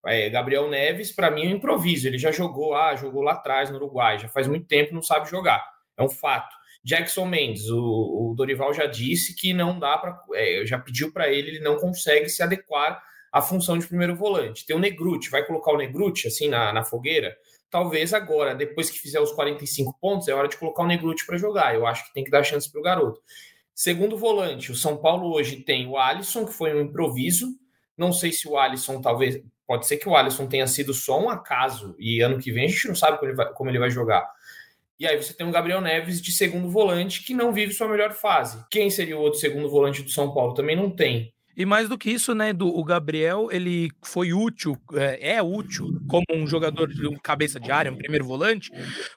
[0.07, 2.07] É, Gabriel Neves, para mim, é um improviso.
[2.07, 5.29] Ele já jogou, ah, jogou lá atrás no Uruguai, já faz muito tempo não sabe
[5.29, 5.63] jogar.
[5.99, 6.55] É um fato.
[6.83, 10.19] Jackson Mendes, o, o Dorival já disse que não dá para.
[10.35, 13.03] É, já pediu para ele, ele não consegue se adequar
[13.35, 14.65] à função de primeiro volante.
[14.65, 17.37] Tem o Negruti, vai colocar o Negruti assim na, na fogueira?
[17.69, 21.37] Talvez agora, depois que fizer os 45 pontos, é hora de colocar o Negruti para
[21.37, 21.75] jogar.
[21.75, 23.21] Eu acho que tem que dar chance para o garoto.
[23.75, 27.49] Segundo volante, o São Paulo hoje tem o Alisson, que foi um improviso.
[27.99, 29.43] Não sei se o Alisson, talvez.
[29.67, 32.69] Pode ser que o Alisson tenha sido só um acaso, e ano que vem a
[32.69, 34.31] gente não sabe como ele vai, como ele vai jogar.
[34.97, 38.13] E aí você tem um Gabriel Neves de segundo volante que não vive sua melhor
[38.13, 38.65] fase.
[38.71, 40.55] Quem seria o outro segundo volante do São Paulo?
[40.55, 41.34] Também não tem.
[41.57, 46.01] E mais do que isso, né, do, o Gabriel, ele foi útil, é, é útil
[46.09, 48.71] como um jogador de um cabeça de área, um primeiro volante,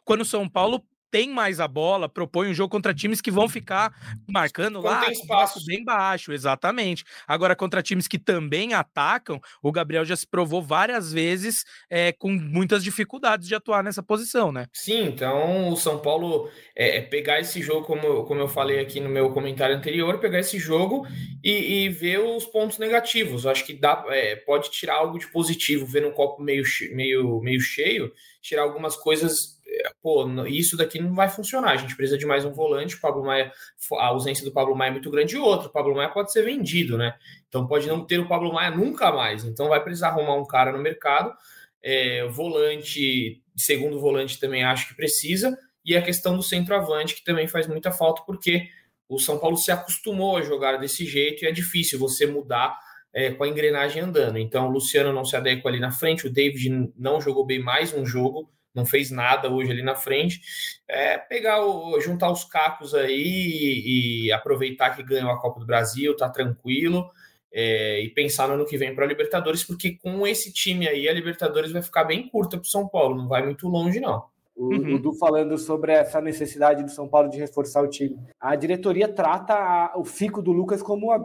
[0.06, 3.48] quando o São Paulo tem mais a bola, propõe um jogo contra times que vão
[3.48, 3.94] ficar
[4.28, 7.04] marcando lá tem espaço bem baixo, exatamente.
[7.28, 12.30] Agora, contra times que também atacam, o Gabriel já se provou várias vezes é, com
[12.30, 14.68] muitas dificuldades de atuar nessa posição, né?
[14.74, 19.00] Sim, então o São Paulo é, é, pegar esse jogo, como, como eu falei aqui
[19.00, 21.08] no meu comentário anterior, pegar esse jogo
[21.44, 23.46] e, e ver os pontos negativos.
[23.46, 27.42] Eu acho que dá, é, pode tirar algo de positivo, ver um copo meio, meio,
[27.42, 29.57] meio cheio, tirar algumas coisas
[30.02, 31.72] pô, isso daqui não vai funcionar.
[31.72, 33.00] A gente precisa de mais um volante.
[33.00, 33.52] Pablo Maia,
[33.94, 35.36] a ausência do Pablo Maia é muito grande.
[35.36, 37.16] E outro, o Pablo Maia pode ser vendido, né?
[37.48, 39.44] Então pode não ter o Pablo Maia nunca mais.
[39.44, 41.34] Então vai precisar arrumar um cara no mercado.
[41.82, 45.58] É, volante, segundo volante também acho que precisa.
[45.86, 48.68] E a questão do centroavante, que também faz muita falta, porque
[49.08, 52.78] o São Paulo se acostumou a jogar desse jeito e é difícil você mudar
[53.14, 54.38] é, com a engrenagem andando.
[54.38, 57.94] Então, o Luciano não se adequa ali na frente, o David não jogou bem mais
[57.94, 60.40] um jogo, não fez nada hoje ali na frente.
[60.88, 66.16] É pegar o, juntar os cacos aí e, aproveitar que ganhou a Copa do Brasil,
[66.16, 67.10] tá tranquilo.
[67.52, 71.10] É, e pensar no ano que vem para a Libertadores, porque com esse time aí
[71.10, 74.26] a Libertadores vai ficar bem curta para o São Paulo, não vai muito longe, não.
[74.56, 75.00] O uhum.
[75.00, 78.20] Du falando sobre essa necessidade do São Paulo de reforçar o time.
[78.40, 81.20] A diretoria trata a, o fico do Lucas como a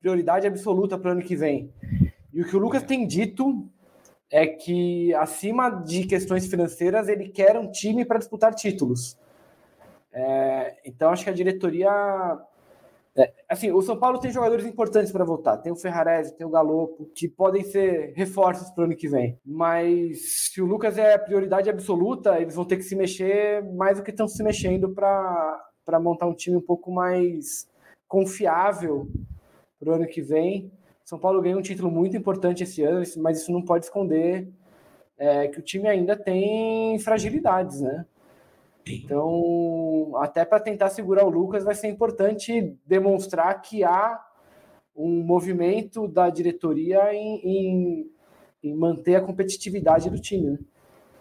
[0.00, 1.72] prioridade absoluta para o ano que vem.
[2.32, 3.68] E o que o Lucas tem dito
[4.30, 9.16] é que, acima de questões financeiras, ele quer um time para disputar títulos.
[10.12, 11.90] É, então, acho que a diretoria.
[13.16, 15.58] É, assim, o São Paulo tem jogadores importantes para voltar.
[15.58, 19.38] Tem o Ferrarese, tem o Galopo, que podem ser reforços para o ano que vem.
[19.44, 23.98] Mas se o Lucas é a prioridade absoluta, eles vão ter que se mexer mais
[23.98, 27.68] do que estão se mexendo para montar um time um pouco mais
[28.08, 29.08] confiável
[29.78, 30.72] para o ano que vem.
[31.04, 34.48] São Paulo ganhou um título muito importante esse ano, mas isso não pode esconder
[35.18, 38.06] é, que o time ainda tem fragilidades, né?
[38.86, 44.20] Então, até para tentar segurar o Lucas, vai ser importante demonstrar que há
[44.94, 48.10] um movimento da diretoria em, em,
[48.62, 50.50] em manter a competitividade do time.
[50.50, 50.58] Né?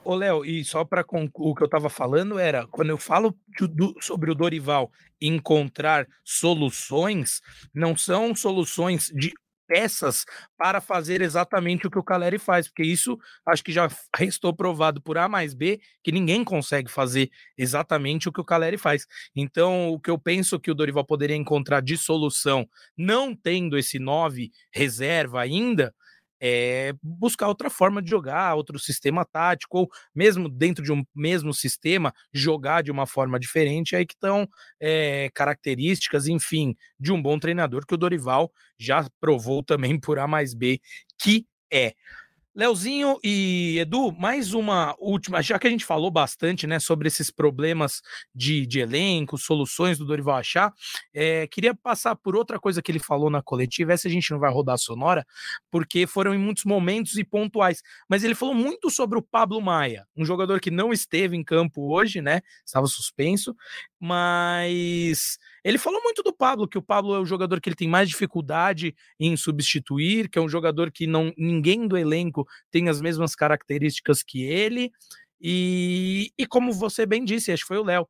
[0.03, 3.95] Ô, Léo, e só para o que eu estava falando era, quando eu falo do,
[4.01, 4.91] sobre o Dorival
[5.21, 7.39] encontrar soluções,
[7.73, 9.33] não são soluções de
[9.67, 10.25] peças
[10.57, 15.01] para fazer exatamente o que o Caleri faz, porque isso acho que já restou provado
[15.01, 19.05] por A mais B que ninguém consegue fazer exatamente o que o Caleri faz.
[19.35, 23.99] Então, o que eu penso que o Dorival poderia encontrar de solução, não tendo esse
[23.99, 25.93] 9 reserva ainda,
[26.45, 31.53] é buscar outra forma de jogar, outro sistema tático, ou mesmo dentro de um mesmo
[31.53, 34.45] sistema, jogar de uma forma diferente, aí que estão
[34.77, 40.27] é, características, enfim, de um bom treinador que o Dorival já provou também por A
[40.27, 40.81] mais B,
[41.17, 41.93] que é.
[42.55, 47.31] Leozinho e Edu, mais uma última, já que a gente falou bastante né, sobre esses
[47.31, 47.99] problemas
[48.33, 50.71] de, de elenco, soluções do Dorival Achar,
[51.11, 54.37] é, queria passar por outra coisa que ele falou na coletiva, essa a gente não
[54.37, 55.25] vai rodar sonora,
[55.71, 60.05] porque foram em muitos momentos e pontuais, mas ele falou muito sobre o Pablo Maia,
[60.15, 63.55] um jogador que não esteve em campo hoje, né, estava suspenso,
[63.99, 67.87] mas ele falou muito do Pablo, que o Pablo é o jogador que ele tem
[67.87, 73.01] mais dificuldade em substituir, que é um jogador que não ninguém do elenco tem as
[73.01, 74.91] mesmas características que ele.
[75.39, 78.07] E, e como você bem disse, acho que foi o Léo,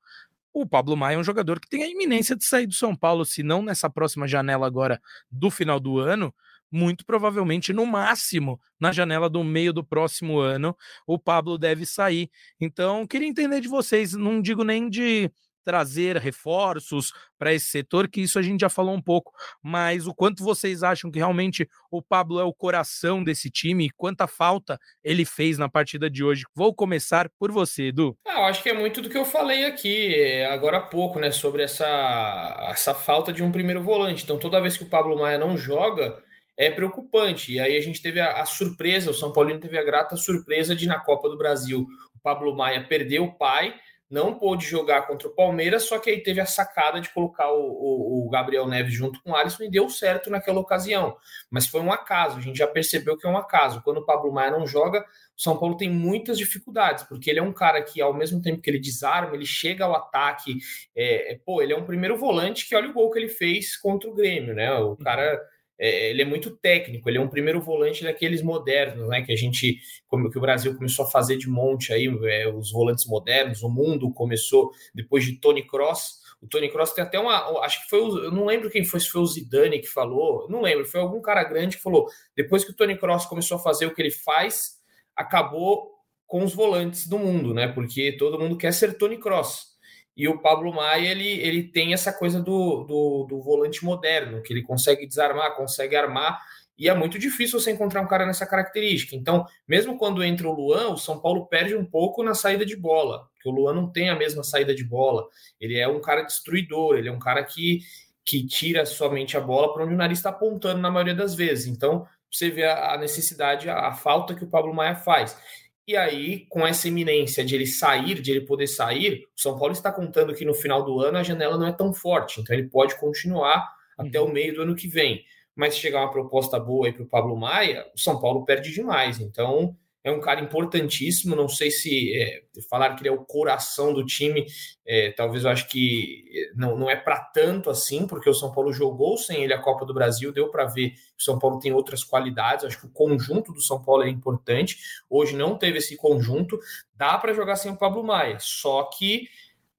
[0.53, 3.25] o Pablo Maia é um jogador que tem a iminência de sair do São Paulo,
[3.25, 6.33] se não nessa próxima janela agora do final do ano,
[6.71, 12.29] muito provavelmente no máximo na janela do meio do próximo ano, o Pablo deve sair.
[12.59, 15.31] Então, queria entender de vocês, não digo nem de
[15.63, 20.13] trazer reforços para esse setor, que isso a gente já falou um pouco, mas o
[20.13, 24.79] quanto vocês acham que realmente o Pablo é o coração desse time e quanta falta
[25.03, 26.43] ele fez na partida de hoje?
[26.55, 28.17] Vou começar por você, Edu.
[28.25, 31.19] Ah, eu acho que é muito do que eu falei aqui eh, agora há pouco,
[31.19, 34.23] né, sobre essa, essa falta de um primeiro volante.
[34.23, 36.17] Então, toda vez que o Pablo Maia não joga,
[36.57, 37.53] é preocupante.
[37.53, 40.75] E aí a gente teve a, a surpresa, o São Paulino teve a grata surpresa
[40.75, 43.75] de, na Copa do Brasil, o Pablo Maia perder o pai
[44.13, 47.59] não pôde jogar contra o Palmeiras, só que aí teve a sacada de colocar o,
[47.59, 51.17] o, o, Gabriel Neves junto com o Alisson e deu certo naquela ocasião.
[51.49, 53.81] Mas foi um acaso, a gente já percebeu que é um acaso.
[53.81, 55.03] Quando o Pablo Maia não joga,
[55.35, 58.61] o São Paulo tem muitas dificuldades, porque ele é um cara que, ao mesmo tempo
[58.61, 60.59] que ele desarma, ele chega ao ataque.
[60.95, 63.75] É, é, pô, ele é um primeiro volante que olha o gol que ele fez
[63.75, 64.71] contra o Grêmio, né?
[64.75, 65.41] O cara
[65.83, 69.21] é, ele é muito técnico, ele é um primeiro volante daqueles modernos, né?
[69.21, 72.71] Que a gente, como que o Brasil começou a fazer de monte aí, é, os
[72.71, 76.21] volantes modernos, o mundo começou depois de Tony Cross.
[76.41, 77.59] O Tony Cross tem até uma.
[77.65, 77.99] Acho que foi.
[77.99, 80.47] Eu não lembro quem foi, se foi o Zidane que falou.
[80.49, 82.07] Não lembro, foi algum cara grande que falou.
[82.33, 84.77] Depois que o Tony Cross começou a fazer o que ele faz,
[85.13, 85.91] acabou
[86.25, 87.67] com os volantes do mundo, né?
[87.67, 89.72] Porque todo mundo quer ser Tony Cross.
[90.15, 94.53] E o Pablo Maia, ele, ele tem essa coisa do, do, do, volante moderno, que
[94.53, 96.39] ele consegue desarmar, consegue armar,
[96.77, 99.15] e é muito difícil você encontrar um cara nessa característica.
[99.15, 102.75] Então, mesmo quando entra o Luan, o São Paulo perde um pouco na saída de
[102.75, 105.27] bola, porque o Luan não tem a mesma saída de bola.
[105.59, 107.79] Ele é um cara destruidor, ele é um cara que,
[108.25, 111.67] que tira somente a bola para onde o nariz está apontando na maioria das vezes.
[111.67, 115.37] Então, você vê a necessidade, a, a falta que o Pablo Maia faz.
[115.85, 119.73] E aí, com essa iminência de ele sair, de ele poder sair, o São Paulo
[119.73, 122.69] está contando que no final do ano a janela não é tão forte, então ele
[122.69, 123.69] pode continuar
[123.99, 124.07] uhum.
[124.07, 125.23] até o meio do ano que vem.
[125.53, 128.71] Mas se chegar uma proposta boa aí para o Pablo Maia, o São Paulo perde
[128.71, 129.19] demais.
[129.19, 131.35] Então, é um cara importantíssimo.
[131.35, 134.45] Não sei se é, falar que ele é o coração do time,
[134.85, 136.23] é, talvez eu acho que
[136.55, 139.85] não, não é para tanto assim, porque o São Paulo jogou sem ele a Copa
[139.85, 142.65] do Brasil, deu para ver que o São Paulo tem outras qualidades.
[142.65, 144.77] Acho que o conjunto do São Paulo é importante.
[145.09, 146.59] Hoje não teve esse conjunto,
[146.95, 149.27] dá para jogar sem o Pablo Maia, só que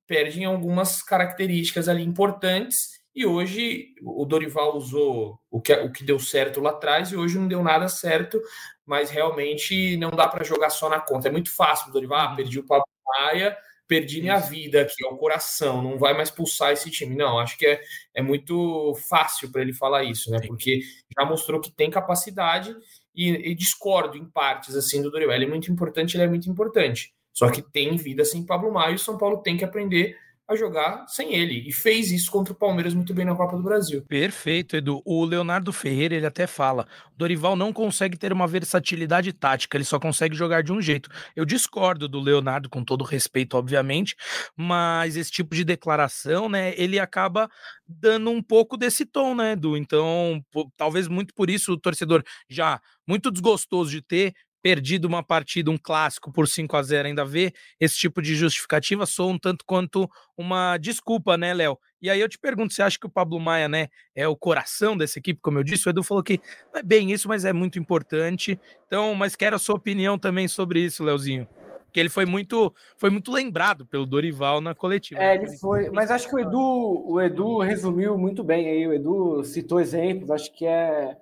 [0.07, 3.03] perdem algumas características ali importantes.
[3.15, 7.39] E hoje o Dorival usou o que, o que deu certo lá atrás e hoje
[7.39, 8.41] não deu nada certo
[8.87, 11.29] mas realmente não dá para jogar só na conta.
[11.29, 13.57] É muito fácil, Dorival, ah, perdi o Pablo Maia,
[13.87, 17.15] perdi minha vida aqui, é o coração, não vai mais pulsar esse time.
[17.15, 17.81] Não, acho que é,
[18.15, 20.39] é muito fácil para ele falar isso, né?
[20.47, 20.81] Porque
[21.19, 22.75] já mostrou que tem capacidade
[23.15, 25.35] e, e, discordo em partes assim do Dorival.
[25.35, 27.15] Ele é muito importante, ele é muito importante.
[27.33, 30.17] Só que tem vida sem Pablo Maio e o São Paulo tem que aprender
[30.49, 31.67] a jogar sem ele.
[31.67, 34.05] E fez isso contra o Palmeiras muito bem na Copa do Brasil.
[34.07, 35.03] Perfeito, Edu.
[35.05, 36.87] O Leonardo Ferreira, ele até fala:
[37.17, 41.09] Dorival não consegue ter uma versatilidade tática, ele só consegue jogar de um jeito.
[41.35, 44.15] Eu discordo do Leonardo, com todo respeito, obviamente,
[44.57, 47.49] mas esse tipo de declaração, né, ele acaba
[47.87, 49.77] dando um pouco desse tom, né, Edu?
[49.77, 50.43] Então,
[50.77, 54.35] talvez muito por isso o torcedor já muito desgostoso de ter
[54.65, 59.05] perdido uma partida, um clássico por 5 a 0 ainda vê esse tipo de justificativa
[59.05, 61.79] sou um tanto quanto uma desculpa, né, Léo?
[62.01, 64.97] E aí eu te pergunto, você acha que o Pablo Maia, né, é o coração
[64.97, 65.87] dessa equipe, como eu disse?
[65.87, 66.41] O Edu falou que
[66.73, 68.59] não é bem isso, mas é muito importante.
[68.87, 71.47] Então, mas quero a sua opinião também sobre isso, Leozinho.
[71.93, 75.23] Que ele foi muito, foi muito lembrado pelo Dorival na coletiva.
[75.23, 78.87] É, ele foi, mas acho que o Edu, o Edu resumiu muito bem aí.
[78.87, 81.19] O Edu citou exemplos, acho que é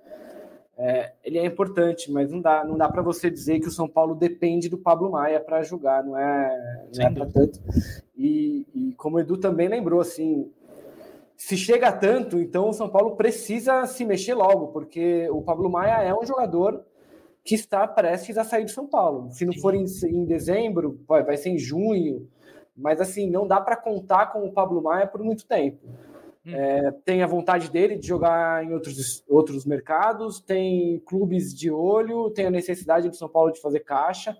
[0.77, 3.89] é, ele é importante, mas não dá, não dá para você dizer que o São
[3.89, 7.61] Paulo depende do Pablo Maia para jogar, não é, não é para tanto.
[8.17, 10.51] E, e, como o Edu também lembrou, assim,
[11.37, 16.03] se chega tanto, então o São Paulo precisa se mexer logo, porque o Pablo Maia
[16.03, 16.85] é um jogador
[17.45, 19.31] que está prestes a sair do São Paulo.
[19.33, 22.29] Se não for em, em dezembro, vai ser em junho,
[22.77, 25.79] mas assim, não dá para contar com o Pablo Maia por muito tempo.
[26.47, 26.55] Hum.
[26.55, 32.31] É, tem a vontade dele de jogar em outros, outros mercados, tem clubes de olho,
[32.31, 34.37] tem a necessidade do São Paulo de fazer caixa.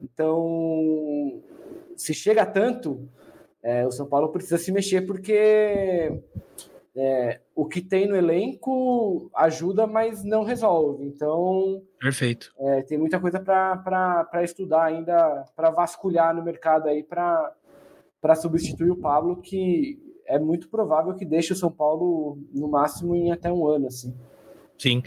[0.00, 1.42] Então,
[1.96, 3.08] se chega tanto,
[3.62, 6.20] é, o São Paulo precisa se mexer porque
[6.96, 11.04] é, o que tem no elenco ajuda, mas não resolve.
[11.04, 12.52] Então, perfeito.
[12.58, 17.54] É, tem muita coisa para estudar ainda, para vasculhar no mercado aí para
[18.34, 23.32] substituir o Pablo, que é muito provável que deixe o São Paulo no máximo em
[23.32, 24.14] até um ano, assim.
[24.78, 25.02] Sim.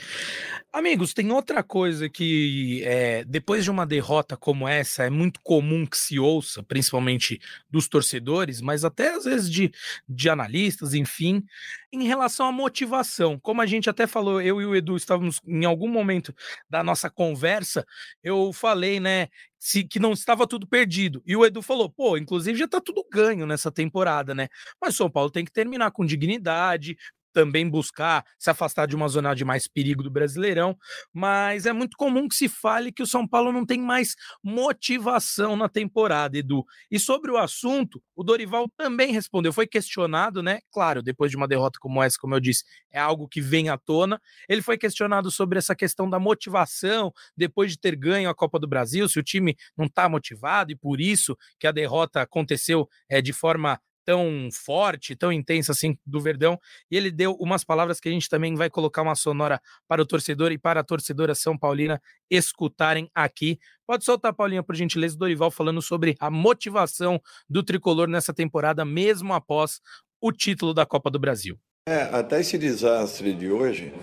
[0.74, 5.86] Amigos, tem outra coisa que é, depois de uma derrota como essa é muito comum
[5.86, 7.40] que se ouça, principalmente
[7.70, 9.72] dos torcedores, mas até às vezes de,
[10.08, 11.44] de analistas, enfim,
[11.92, 13.40] em relação à motivação.
[13.40, 16.34] Como a gente até falou, eu e o Edu estávamos em algum momento
[16.70, 17.86] da nossa conversa,
[18.24, 21.22] eu falei, né, se, que não estava tudo perdido.
[21.26, 24.48] E o Edu falou, pô, inclusive já tá tudo ganho nessa temporada, né?
[24.82, 26.96] Mas São Paulo tem que terminar com dignidade,
[27.34, 30.78] também buscar se afastar de uma zona de mais perigo do Brasileirão,
[31.14, 35.56] mas é muito comum que se fale que o São Paulo não tem mais motivação
[35.56, 36.64] na temporada, Edu.
[36.90, 40.60] E sobre o assunto, o Dorival também respondeu, foi questionado, né?
[40.72, 43.78] Claro, depois de uma derrota como essa, como eu disse, é algo que vem à
[43.78, 44.22] tona.
[44.48, 48.68] Ele foi questionado sobre essa questão da motivação depois de ter ganho a Copa do
[48.68, 53.22] Brasil, se o time não está motivado e por isso que a derrota aconteceu é,
[53.22, 58.10] de forma tão forte, tão intensa assim do Verdão, e ele deu umas palavras que
[58.10, 61.58] a gente também vai colocar uma sonora para o torcedor e para a torcedora São
[61.58, 63.60] Paulina escutarem aqui.
[63.86, 67.20] Pode soltar, Paulinha, por gentileza, Dorival falando sobre a motivação
[67.50, 69.80] do tricolor nessa temporada, mesmo após
[70.22, 71.58] o título da Copa do Brasil.
[71.88, 73.94] É, até esse desastre de hoje,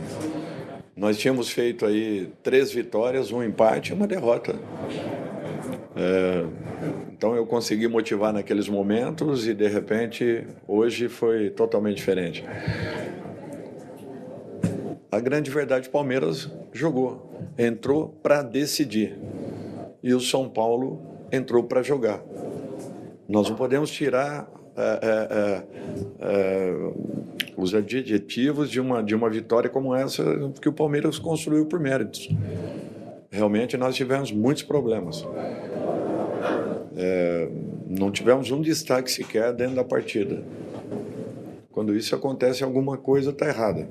[0.96, 4.58] nós tínhamos feito aí três vitórias, um empate e uma derrota.
[5.96, 6.44] É,
[7.12, 12.44] então eu consegui motivar naqueles momentos e de repente hoje foi totalmente diferente.
[15.10, 19.16] A grande verdade, Palmeiras jogou, entrou para decidir
[20.02, 21.00] e o São Paulo
[21.32, 22.22] entrou para jogar.
[23.26, 25.62] Nós não podemos tirar é, é,
[26.20, 26.74] é,
[27.56, 30.22] os adjetivos de uma, de uma vitória como essa
[30.60, 32.28] que o Palmeiras construiu por méritos.
[33.30, 35.26] Realmente nós tivemos muitos problemas.
[36.96, 37.48] É,
[37.86, 40.42] não tivemos um destaque sequer dentro da partida.
[41.70, 43.86] Quando isso acontece, alguma coisa está errada.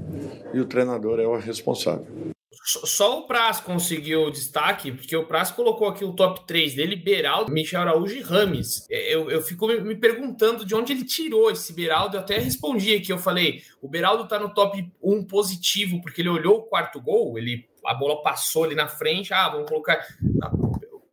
[0.53, 2.33] E o treinador é o responsável.
[2.67, 7.51] Só o Praz conseguiu destaque, porque o Praz colocou aqui o top 3 dele, Beraldo,
[7.51, 8.87] Michel Araújo e Rames.
[8.89, 12.17] É, eu, eu fico me perguntando de onde ele tirou esse Beraldo.
[12.17, 16.29] Eu até respondi aqui, eu falei, o Beraldo está no top 1 positivo, porque ele
[16.29, 20.03] olhou o quarto gol, ele, a bola passou ali na frente, ah, vamos colocar...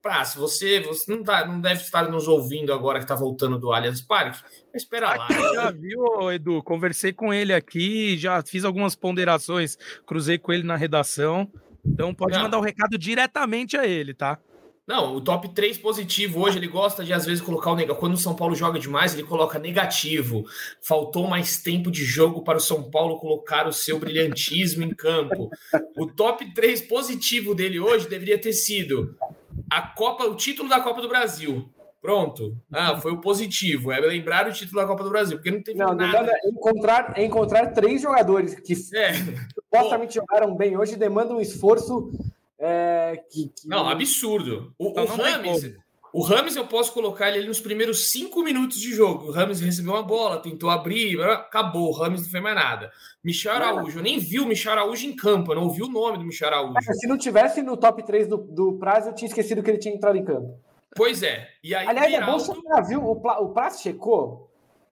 [0.02, 3.72] Praça, você, você não, tá, não deve estar nos ouvindo agora que está voltando do
[3.72, 4.42] Allianz Parque.
[4.74, 5.28] Espera lá.
[5.54, 6.60] Já viu, Edu?
[6.64, 11.48] Conversei com ele aqui, já fiz algumas ponderações, cruzei com ele na redação.
[11.86, 12.42] Então pode não.
[12.42, 14.40] mandar o um recado diretamente a ele, tá?
[14.84, 18.00] Não, o top 3 positivo hoje, ele gosta de às vezes colocar o negativo.
[18.00, 20.44] Quando o São Paulo joga demais, ele coloca negativo.
[20.80, 25.48] Faltou mais tempo de jogo para o São Paulo colocar o seu brilhantismo em campo.
[25.96, 29.16] O top 3 positivo dele hoje deveria ter sido
[29.70, 31.68] a Copa, o título da Copa do Brasil.
[32.00, 32.56] Pronto.
[32.72, 33.92] Ah, foi o positivo.
[33.92, 36.32] É lembrar o título da Copa do Brasil, porque não teve não, nada.
[36.32, 39.12] É encontrar, é encontrar três jogadores que é.
[39.54, 42.10] supostamente jogaram bem hoje demanda um esforço
[42.58, 44.72] é, que, que, Não, absurdo.
[44.78, 45.74] O, o Rames,
[46.12, 49.28] o Rames eu posso colocar ele nos primeiros cinco minutos de jogo.
[49.28, 51.88] O Rames recebeu uma bola, tentou abrir, acabou.
[51.88, 52.92] O Rames não fez mais nada.
[53.24, 56.18] Michel Araújo, eu nem vi o Michel Araújo em campo, eu não ouvi o nome
[56.18, 56.74] do Michel Araújo.
[56.80, 59.94] se não tivesse no top 3 do, do prazo, eu tinha esquecido que ele tinha
[59.94, 60.58] entrado em campo.
[60.94, 61.48] Pois é.
[61.64, 62.30] E aí, Aliás, Beraldo...
[62.30, 63.02] é bom checar, viu?
[63.02, 64.50] O, o Prazo checou.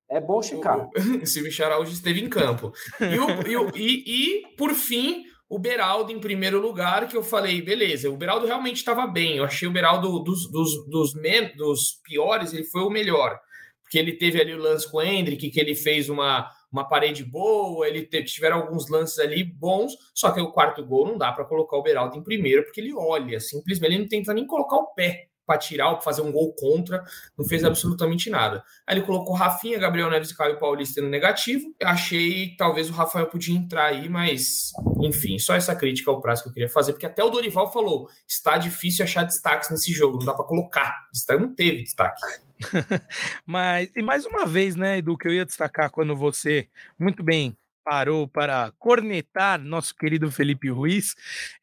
[0.08, 0.88] É bom checar.
[0.88, 0.90] O,
[1.26, 2.72] se o Michel Araújo esteve em campo.
[3.00, 7.60] E, o, e, e, e, por fim, o Beraldo em primeiro lugar, que eu falei,
[7.60, 9.36] beleza, o Beraldo realmente estava bem.
[9.36, 13.36] Eu achei o Beraldo dos, dos, dos, dos piores, ele foi o melhor.
[13.82, 17.24] Porque ele teve ali o lance com o Hendrick, que ele fez uma, uma parede
[17.24, 21.44] boa, ele tiveram alguns lances ali bons, só que o quarto gol não dá para
[21.44, 24.94] colocar o Beraldo em primeiro, porque ele olha, simplesmente ele não tenta nem colocar o
[24.94, 27.02] pé para tirar ou fazer um gol contra,
[27.36, 28.62] não fez absolutamente nada.
[28.86, 31.74] Aí ele colocou Rafinha, Gabriel Neves e Caio Paulista no negativo.
[31.82, 34.70] Achei que talvez o Rafael podia entrar aí, mas
[35.02, 38.08] enfim, só essa crítica ao prazo que eu queria fazer, porque até o Dorival falou:
[38.28, 41.08] está difícil achar destaques nesse jogo, não dá para colocar.
[41.30, 42.20] Não teve destaque.
[43.44, 47.56] mas, e mais uma vez, né, Edu, que eu ia destacar quando você, muito bem,
[47.84, 51.14] parou para cornetar nosso querido Felipe Ruiz,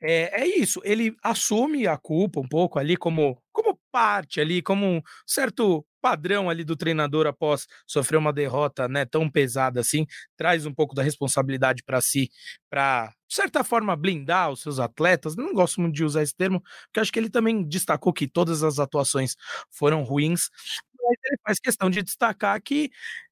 [0.02, 4.86] é, é isso, ele assume a culpa um pouco ali como, como parte ali, como
[4.86, 10.06] um certo padrão ali do treinador após sofrer uma derrota né, tão pesada assim,
[10.38, 12.30] traz um pouco da responsabilidade para si,
[12.70, 15.36] para, de certa forma, blindar os seus atletas.
[15.36, 18.64] Não gosto muito de usar esse termo, porque acho que ele também destacou que todas
[18.64, 19.36] as atuações
[19.72, 20.50] foram ruins,
[21.04, 22.90] mas ele faz questão de destacar que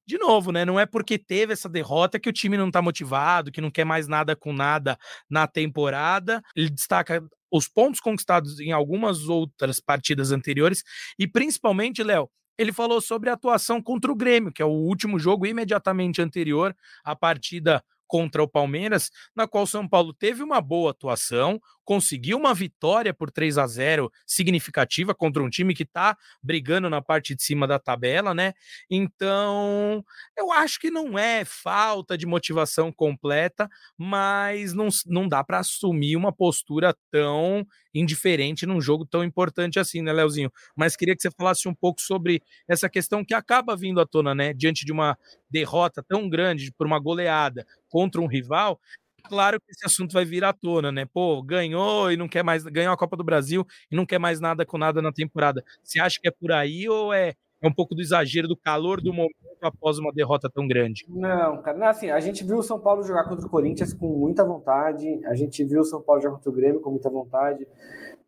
[0.07, 0.63] de novo, né?
[0.65, 3.85] Não é porque teve essa derrota que o time não tá motivado, que não quer
[3.85, 4.97] mais nada com nada
[5.29, 6.41] na temporada.
[6.55, 10.83] Ele destaca os pontos conquistados em algumas outras partidas anteriores
[11.17, 15.19] e principalmente, Léo, ele falou sobre a atuação contra o Grêmio, que é o último
[15.19, 20.91] jogo imediatamente anterior à partida contra o Palmeiras, na qual São Paulo teve uma boa
[20.91, 26.89] atuação, conseguiu uma vitória por 3 a 0 significativa contra um time que está brigando
[26.89, 28.53] na parte de cima da tabela, né?
[28.89, 30.03] Então,
[30.38, 36.15] eu acho que não é falta de motivação completa, mas não, não dá para assumir
[36.17, 40.51] uma postura tão indiferente num jogo tão importante assim, né, Leozinho?
[40.75, 44.33] Mas queria que você falasse um pouco sobre essa questão que acaba vindo à tona,
[44.36, 44.53] né?
[44.53, 45.17] Diante de uma
[45.49, 48.79] derrota tão grande por uma goleada contra um rival,
[49.28, 51.05] claro que esse assunto vai vir à tona, né?
[51.05, 54.39] Pô, ganhou e não quer mais, ganhou a Copa do Brasil e não quer mais
[54.39, 55.63] nada com nada na temporada.
[55.84, 59.01] Você acha que é por aí ou é, é um pouco do exagero do calor
[59.01, 61.05] do momento após uma derrota tão grande?
[61.07, 64.07] Não, cara, não, assim, a gente viu o São Paulo jogar contra o Corinthians com
[64.07, 67.67] muita vontade, a gente viu o São Paulo jogar contra o Grêmio com muita vontade.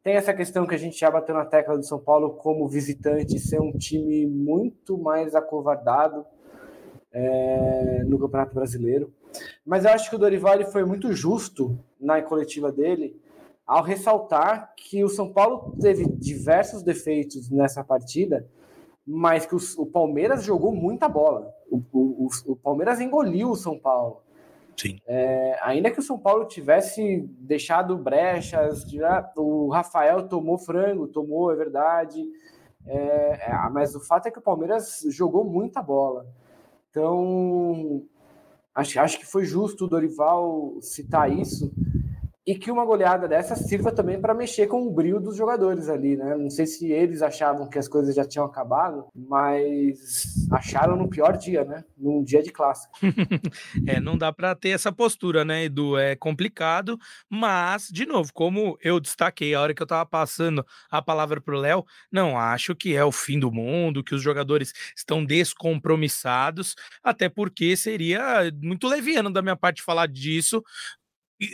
[0.03, 3.37] Tem essa questão que a gente já bateu na tecla do São Paulo como visitante
[3.39, 6.25] ser um time muito mais acovardado
[7.11, 9.13] é, no Campeonato Brasileiro.
[9.65, 13.19] Mas eu acho que o Dorival foi muito justo na coletiva dele
[13.67, 18.47] ao ressaltar que o São Paulo teve diversos defeitos nessa partida,
[19.05, 21.53] mas que o, o Palmeiras jogou muita bola.
[21.69, 24.21] O, o, o, Palmeiras engoliu o São Paulo.
[24.77, 24.99] Sim.
[25.05, 28.85] É, ainda que o São Paulo tivesse deixado brechas,
[29.35, 32.23] o Rafael tomou frango, tomou, é verdade.
[32.85, 36.25] É, é, mas o fato é que o Palmeiras jogou muita bola.
[36.89, 38.03] Então,
[38.77, 41.71] acho, acho que foi justo o Dorival citar isso
[42.47, 46.15] e que uma goleada dessa sirva também para mexer com o brilho dos jogadores ali,
[46.15, 46.33] né?
[46.37, 51.35] Não sei se eles achavam que as coisas já tinham acabado, mas acharam no pior
[51.35, 51.83] dia, né?
[51.97, 52.97] Num dia de clássico.
[53.85, 55.97] é, não dá para ter essa postura, né, Edu?
[55.97, 56.97] É complicado,
[57.29, 61.59] mas, de novo, como eu destaquei a hora que eu tava passando a palavra pro
[61.59, 67.27] Léo, não acho que é o fim do mundo, que os jogadores estão descompromissados, até
[67.27, 70.63] porque seria muito leviano da minha parte falar disso,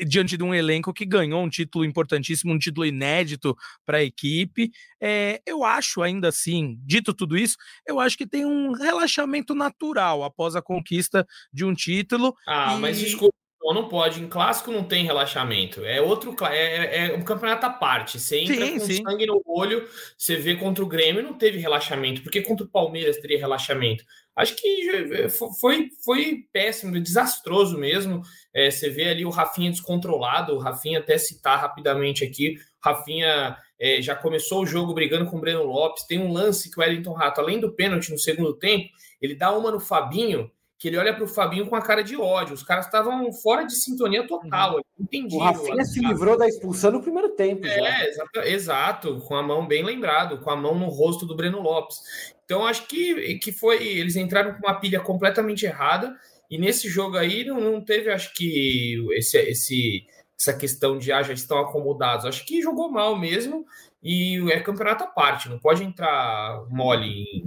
[0.07, 3.55] diante de um elenco que ganhou um título importantíssimo, um título inédito
[3.85, 4.71] para a equipe.
[5.01, 10.23] É, eu acho, ainda assim, dito tudo isso, eu acho que tem um relaxamento natural
[10.23, 12.33] após a conquista de um título.
[12.47, 12.79] Ah, e...
[12.79, 13.42] mas desculpa.
[13.71, 15.85] Não pode, em clássico não tem relaxamento.
[15.85, 18.19] É outro é, é, é um campeonato à parte.
[18.19, 19.03] Você entra sim, com sim.
[19.03, 19.87] sangue no olho,
[20.17, 22.23] você vê contra o Grêmio não teve relaxamento.
[22.23, 24.03] Porque contra o Palmeiras teria relaxamento?
[24.35, 28.21] Acho que eh, foi, foi péssimo, desastroso mesmo.
[28.53, 34.01] É, você vê ali o Rafinha descontrolado, o Rafinha até citar rapidamente aqui, Rafinha é,
[34.01, 36.05] já começou o jogo brigando com o Breno Lopes.
[36.05, 38.89] Tem um lance que o Wellington Rato, além do pênalti no segundo tempo,
[39.21, 40.51] ele dá uma no Fabinho,
[40.83, 42.53] que ele olha para o Fabinho com a cara de ódio.
[42.53, 44.75] Os caras estavam fora de sintonia total.
[44.75, 44.81] Uhum.
[44.99, 45.33] Entendi.
[45.33, 47.65] O Rafinha se livrou da expulsão no primeiro tempo.
[47.65, 51.61] É, exato, exato, com a mão bem lembrado, com a mão no rosto do Breno
[51.61, 51.99] Lopes.
[52.43, 53.81] Então acho que, que foi.
[53.81, 56.13] Eles entraram com uma pilha completamente errada.
[56.51, 60.05] E nesse jogo aí não, não teve, acho que, esse, esse,
[60.37, 62.25] essa questão de ah, já estão acomodados.
[62.25, 63.65] Acho que jogou mal mesmo
[64.03, 67.45] e é campeonato à parte, não pode entrar mole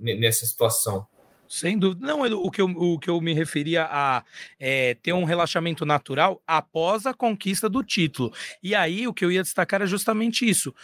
[0.00, 1.06] nessa situação.
[1.48, 2.06] Sem dúvida.
[2.06, 4.22] Não, o que eu, o que eu me referia a
[4.60, 8.32] é, ter um relaxamento natural após a conquista do título.
[8.62, 10.74] E aí o que eu ia destacar é justamente isso.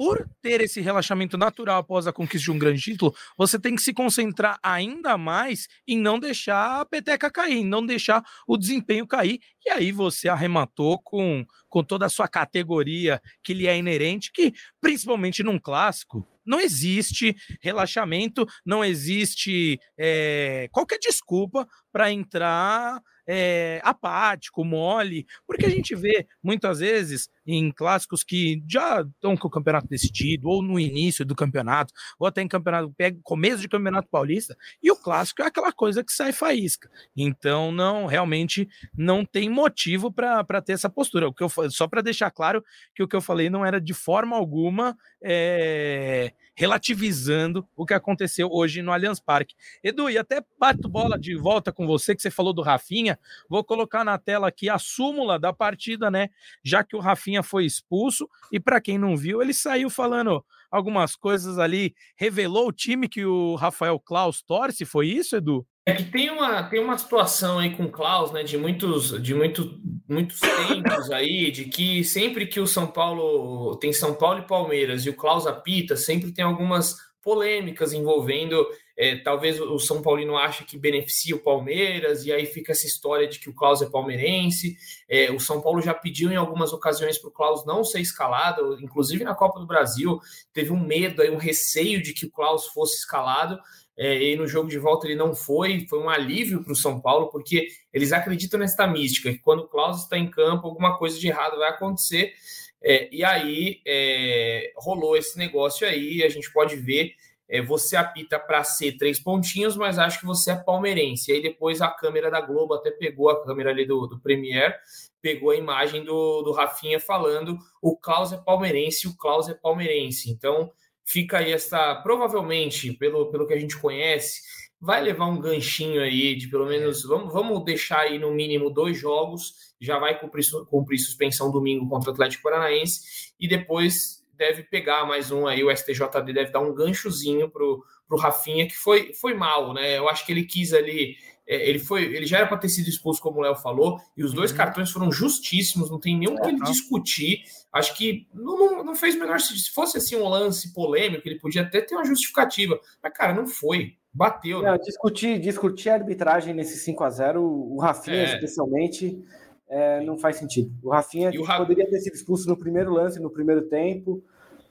[0.00, 3.82] Por ter esse relaxamento natural após a conquista de um grande título, você tem que
[3.82, 9.06] se concentrar ainda mais em não deixar a peteca cair, em não deixar o desempenho
[9.06, 9.40] cair.
[9.62, 14.54] E aí você arrematou com, com toda a sua categoria que lhe é inerente, que
[14.80, 24.64] principalmente num clássico, não existe relaxamento, não existe é, qualquer desculpa para entrar é, apático,
[24.64, 29.88] mole, porque a gente vê muitas vezes em clássicos que já estão com o campeonato
[29.88, 34.90] decidido, ou no início do campeonato, ou até em campeonato, começo de campeonato paulista, e
[34.90, 36.90] o clássico é aquela coisa que sai faísca.
[37.16, 41.28] Então, não, realmente não tem motivo para ter essa postura.
[41.28, 42.64] O que eu, só para deixar claro
[42.94, 48.48] que o que eu falei não era de forma alguma é, relativizando o que aconteceu
[48.50, 49.54] hoje no Allianz Parque.
[49.82, 53.18] Edu, e até bato bola de volta com você, que você falou do Rafinha.
[53.48, 56.28] Vou colocar na tela aqui a súmula da partida, né?
[56.64, 61.16] Já que o Rafinha foi expulso, e para quem não viu, ele saiu falando algumas
[61.16, 65.66] coisas ali, revelou o time que o Rafael Klaus torce, foi isso, Edu?
[65.84, 69.34] É que tem uma, tem uma situação aí com o Klaus, né, de muitos, de
[69.34, 74.46] muito, muitos tempos aí, de que sempre que o São Paulo tem São Paulo e
[74.46, 78.64] Palmeiras e o Klaus apita, sempre tem algumas polêmicas envolvendo
[79.00, 83.26] é, talvez o São Paulino acha que beneficia o Palmeiras, e aí fica essa história
[83.26, 84.76] de que o Klaus é palmeirense.
[85.08, 88.78] É, o São Paulo já pediu em algumas ocasiões para o Klaus não ser escalado,
[88.78, 90.20] inclusive na Copa do Brasil,
[90.52, 93.58] teve um medo, aí, um receio de que o Klaus fosse escalado.
[93.96, 97.00] É, e no jogo de volta ele não foi, foi um alívio para o São
[97.00, 101.18] Paulo, porque eles acreditam nessa mística, que quando o Klaus está em campo, alguma coisa
[101.18, 102.34] de errado vai acontecer.
[102.82, 107.14] É, e aí é, rolou esse negócio aí, a gente pode ver
[107.50, 111.30] é, você apita para ser três pontinhos, mas acho que você é palmeirense.
[111.30, 114.78] E aí depois a câmera da Globo até pegou a câmera ali do, do Premier,
[115.20, 120.30] pegou a imagem do, do Rafinha falando o Klaus é palmeirense, o Klaus é palmeirense.
[120.30, 120.70] Então
[121.04, 124.40] fica aí essa, provavelmente, pelo, pelo que a gente conhece,
[124.80, 128.96] vai levar um ganchinho aí de pelo menos, vamos, vamos deixar aí no mínimo dois
[128.96, 135.04] jogos, já vai cumprir, cumprir suspensão domingo contra o Atlético Paranaense, e depois deve pegar
[135.04, 139.34] mais um aí, o STJD deve dar um ganchozinho pro, pro Rafinha, que foi, foi
[139.34, 139.98] mal, né?
[139.98, 141.14] Eu acho que ele quis ali.
[141.46, 144.24] É, ele foi, ele já era para ter sido expulso, como o Léo falou, e
[144.24, 144.56] os dois uhum.
[144.56, 146.70] cartões foram justíssimos, não tem nenhum é, que ele não.
[146.70, 147.42] discutir.
[147.70, 151.38] Acho que não, não, não fez o menor se fosse assim um lance polêmico, ele
[151.38, 153.96] podia até ter uma justificativa, mas cara, não foi.
[154.12, 154.62] Bateu.
[154.62, 154.76] Né?
[154.78, 158.34] discutir, discutir a arbitragem nesse 5 a 0 o Rafinha, é.
[158.34, 159.22] especialmente,
[159.68, 160.72] é, não faz sentido.
[160.82, 164.20] O Rafinha o poderia ter sido expulso no primeiro lance, no primeiro tempo,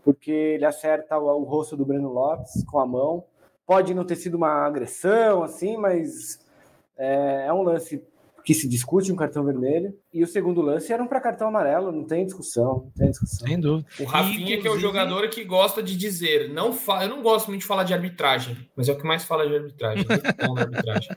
[0.10, 3.24] porque ele acerta o, o, rosto do Breno Lopes com a mão.
[3.64, 6.40] Pode não ter sido uma agressão, assim, mas
[6.98, 8.04] é, é um lance
[8.44, 9.96] que se discute um cartão vermelho.
[10.12, 13.48] E o segundo lance era um para cartão amarelo, não tem discussão, não tem discussão.
[13.48, 13.88] Sem dúvida.
[14.00, 14.62] O Rafinha, Inclusive...
[14.62, 17.04] que é o jogador que gosta de dizer, não fa...
[17.04, 19.56] eu não gosto muito de falar de arbitragem, mas é o que mais fala de
[19.56, 20.06] arbitragem.
[20.08, 20.16] Né?
[20.58, 21.10] arbitragem.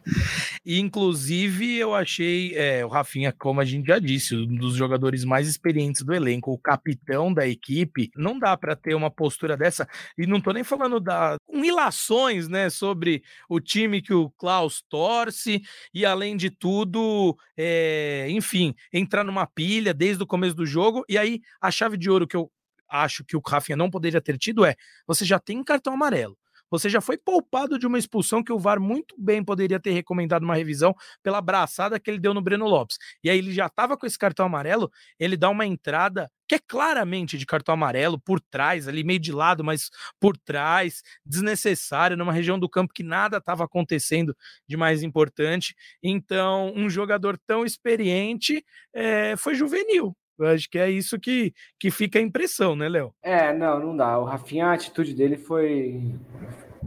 [0.66, 5.48] Inclusive, eu achei é, o Rafinha, como a gente já disse, um dos jogadores mais
[5.48, 8.10] experientes do elenco, o capitão da equipe.
[8.14, 9.88] Não dá para ter uma postura dessa,
[10.18, 14.82] e não tô nem falando da com ilações, né, sobre o time que o Klaus
[14.88, 15.62] torce,
[15.94, 21.04] e além de tudo, é, enfim, entrar numa pilha desde o começo do jogo.
[21.08, 22.50] E aí, a chave de ouro que eu
[22.88, 24.74] acho que o Rafinha não poderia ter tido é:
[25.06, 26.36] você já tem cartão amarelo.
[26.72, 30.42] Você já foi poupado de uma expulsão que o VAR muito bem poderia ter recomendado
[30.42, 32.96] uma revisão pela braçada que ele deu no Breno Lopes.
[33.22, 36.58] E aí ele já estava com esse cartão amarelo, ele dá uma entrada que é
[36.58, 42.32] claramente de cartão amarelo por trás, ali meio de lado, mas por trás, desnecessário, numa
[42.32, 44.34] região do campo que nada estava acontecendo
[44.66, 45.74] de mais importante.
[46.02, 48.64] Então, um jogador tão experiente
[48.94, 50.16] é, foi juvenil.
[50.38, 53.14] Eu acho que é isso que, que fica a impressão, né, Léo?
[53.22, 54.18] É, não, não dá.
[54.18, 56.14] O Rafinha, a atitude dele foi.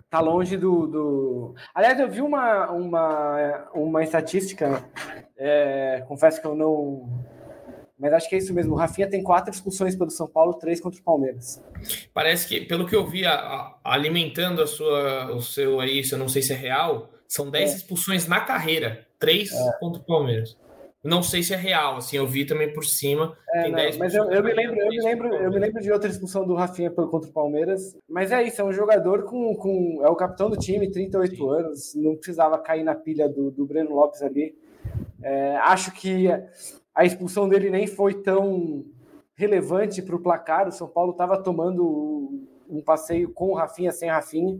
[0.10, 0.88] Tá longe do.
[0.88, 1.56] do...
[1.74, 4.84] Aliás, eu vi uma, uma, uma estatística,
[5.38, 7.24] é, confesso que eu não.
[7.98, 8.74] Mas acho que é isso mesmo.
[8.74, 11.64] O Rafinha tem quatro expulsões pelo São Paulo, três contra o Palmeiras.
[12.14, 16.18] Parece que, pelo que eu vi, a, a, alimentando a sua, o seu aí, eu
[16.18, 17.76] não sei se é real, São 10 é.
[17.76, 19.72] expulsões na carreira, 3 é.
[19.80, 20.58] contra o Palmeiras.
[21.06, 23.38] Não sei se é real, assim, eu vi também por cima.
[23.54, 26.10] É, não, mas eu, eu me lembro, eu me lembro, eu me lembro de outra
[26.10, 27.96] expulsão do Rafinha contra o Palmeiras.
[28.10, 31.50] Mas é isso, é um jogador com, com é o capitão do time, 38 Sim.
[31.50, 34.58] anos, não precisava cair na pilha do, do Breno Lopes ali.
[35.22, 36.28] É, acho que
[36.94, 38.84] a expulsão dele nem foi tão
[39.36, 40.68] relevante para o placar.
[40.68, 44.60] O São Paulo estava tomando um passeio com o Rafinha sem Rafinha.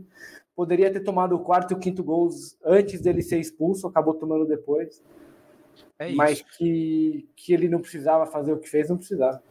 [0.54, 4.46] Poderia ter tomado o quarto e o quinto gols antes dele ser expulso, acabou tomando
[4.46, 5.02] depois.
[5.98, 9.42] É mas que, que ele não precisava fazer o que fez, não precisava.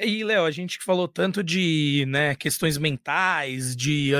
[0.00, 4.12] E, Léo, a gente falou tanto de né, questões mentais, de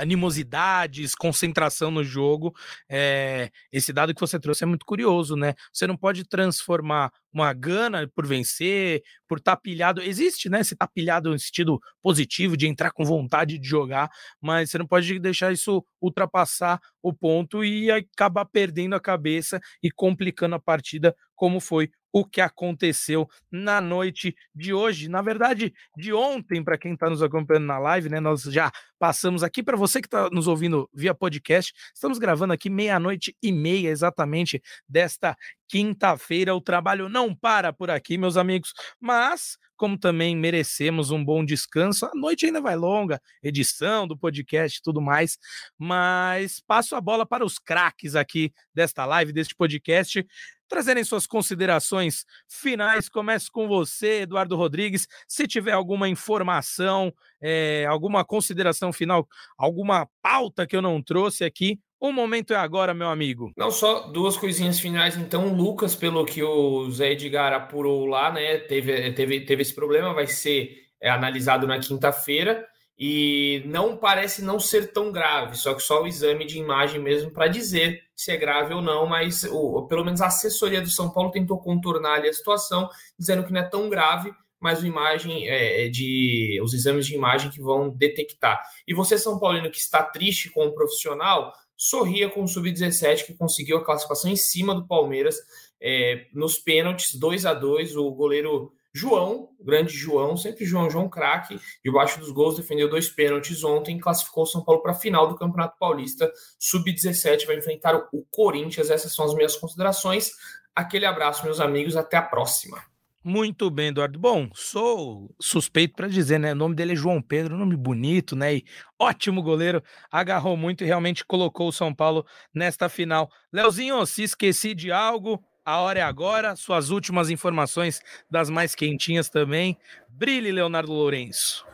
[0.00, 2.54] animosidades, concentração no jogo.
[2.88, 5.54] É, esse dado que você trouxe é muito curioso, né?
[5.72, 10.02] Você não pode transformar uma gana por vencer, por estar tá pilhado.
[10.02, 10.62] Existe, né?
[10.62, 14.10] Você tá pilhado no sentido positivo de entrar com vontade de jogar,
[14.40, 19.90] mas você não pode deixar isso ultrapassar o ponto e acabar perdendo a cabeça e
[19.90, 26.12] complicando a partida, como foi o que aconteceu na noite de hoje, na verdade, de
[26.12, 28.20] ontem, para quem está nos acompanhando na live, né?
[28.20, 31.72] Nós já passamos aqui para você que está nos ouvindo via podcast.
[31.94, 35.36] Estamos gravando aqui meia-noite e meia exatamente desta
[35.68, 36.54] quinta-feira.
[36.54, 42.06] O trabalho não para por aqui, meus amigos, mas como também merecemos um bom descanso.
[42.06, 45.38] A noite ainda vai longa, edição do podcast e tudo mais,
[45.78, 50.26] mas passo a bola para os craques aqui desta live, deste podcast
[50.68, 53.08] trazerem suas considerações finais.
[53.08, 55.08] Começo com você, Eduardo Rodrigues.
[55.26, 59.26] Se tiver alguma informação, é, alguma consideração final,
[59.56, 63.52] alguma pauta que eu não trouxe aqui, o momento é agora, meu amigo.
[63.56, 65.16] Não, só duas coisinhas finais.
[65.16, 69.74] Então, o Lucas, pelo que o Zé Edgar apurou lá, né, teve, teve, teve esse
[69.74, 72.64] problema, vai ser é, analisado na quinta-feira
[72.98, 77.30] e não parece não ser tão grave, só que só o exame de imagem mesmo
[77.30, 81.08] para dizer se é grave ou não, mas o, pelo menos a assessoria do São
[81.08, 85.86] Paulo tentou contornar ali a situação, dizendo que não é tão grave, mas imagem é,
[85.86, 88.62] é de os exames de imagem que vão detectar.
[88.86, 93.34] E você, São Paulino, que está triste com o profissional, sorria com o Sub-17 que
[93.34, 95.36] conseguiu a classificação em cima do Palmeiras
[95.80, 101.60] é, nos pênaltis, 2 a 2 O goleiro João, grande João, sempre João, João craque,
[101.84, 105.36] debaixo dos gols, defendeu dois pênaltis ontem, classificou o São Paulo para a final do
[105.36, 108.90] Campeonato Paulista, sub-17, vai enfrentar o Corinthians.
[108.90, 110.32] Essas são as minhas considerações.
[110.74, 112.82] Aquele abraço, meus amigos, até a próxima.
[113.28, 114.18] Muito bem, Eduardo.
[114.18, 116.52] Bom, sou suspeito para dizer, né?
[116.52, 118.54] O nome dele é João Pedro, nome bonito, né?
[118.54, 118.64] E
[118.98, 122.24] ótimo goleiro, agarrou muito e realmente colocou o São Paulo
[122.54, 123.28] nesta final.
[123.52, 128.00] Leozinho, se esqueci de algo, a hora é agora, suas últimas informações
[128.30, 129.76] das mais quentinhas também.
[130.08, 131.66] Brilhe, Leonardo Lourenço.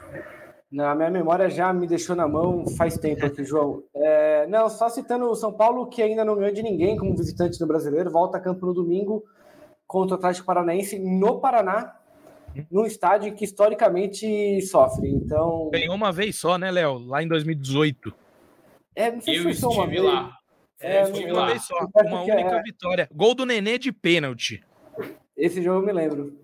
[0.72, 3.80] Não, minha memória já me deixou na mão faz tempo aqui, João.
[3.94, 7.60] É, não, só citando o São Paulo, que ainda não ganhou de ninguém como visitante
[7.60, 9.22] do brasileiro, volta a campo no domingo
[9.86, 11.96] contra o Atlético Paranaense no Paraná,
[12.70, 15.08] num estádio que historicamente sofre.
[15.10, 15.70] Então.
[15.72, 16.98] Ganhou uma vez só, né, Léo?
[16.98, 18.14] Lá em 2018.
[18.94, 20.02] É, não sei Eu se foi uma vez.
[20.02, 20.36] lá.
[20.80, 21.74] É, é uma vez só,
[22.04, 22.62] uma única é...
[22.62, 23.08] vitória.
[23.12, 24.62] Gol do Nenê de pênalti.
[25.36, 26.38] Esse jogo eu me lembro.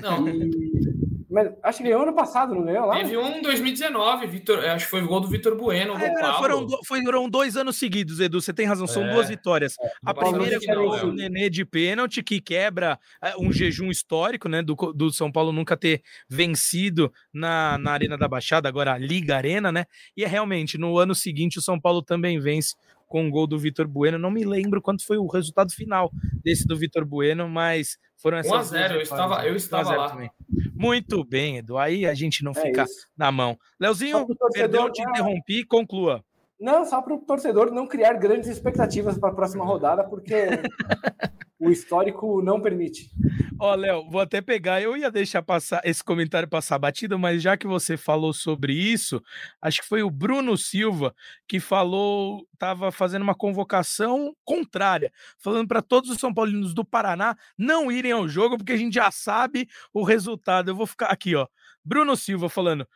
[0.00, 0.28] Não.
[0.28, 0.89] E...
[1.30, 2.96] Mas acho que ganhou ano passado, não ganhou lá?
[2.96, 5.96] Teve um em 2019, Vitor, acho que foi o gol do Vitor Bueno.
[5.96, 8.40] É, foram, foram dois anos seguidos, Edu.
[8.40, 9.76] Você tem razão, são é, duas vitórias.
[9.80, 14.48] É, a primeira é o o Nenê de pênalti, que quebra é, um jejum histórico,
[14.48, 14.60] né?
[14.60, 19.36] Do, do São Paulo nunca ter vencido na, na Arena da Baixada, agora a Liga
[19.36, 19.84] Arena, né?
[20.16, 22.74] E é realmente, no ano seguinte, o São Paulo também vence
[23.10, 24.16] com o gol do Vitor Bueno.
[24.18, 26.10] Não me lembro quanto foi o resultado final
[26.42, 30.10] desse do Vitor Bueno, mas foram essas 1 a 0, eu estava, eu estava lá.
[30.10, 30.30] Também.
[30.72, 31.76] Muito bem, Edu.
[31.76, 33.08] Aí a gente não é fica isso.
[33.18, 33.58] na mão.
[33.80, 36.24] Leozinho, perdão, te interrompi, conclua.
[36.58, 40.46] Não, só para o torcedor não criar grandes expectativas para a próxima rodada, porque
[41.60, 43.10] o histórico não permite.
[43.58, 44.80] Ó, oh, Léo, vou até pegar.
[44.80, 49.22] Eu ia deixar passar esse comentário passar batido, mas já que você falou sobre isso,
[49.60, 51.14] acho que foi o Bruno Silva
[51.46, 57.36] que falou, estava fazendo uma convocação contrária, falando para todos os São Paulinos do Paraná
[57.58, 60.70] não irem ao jogo, porque a gente já sabe o resultado.
[60.70, 61.46] Eu vou ficar aqui, ó.
[61.84, 62.88] Bruno Silva falando: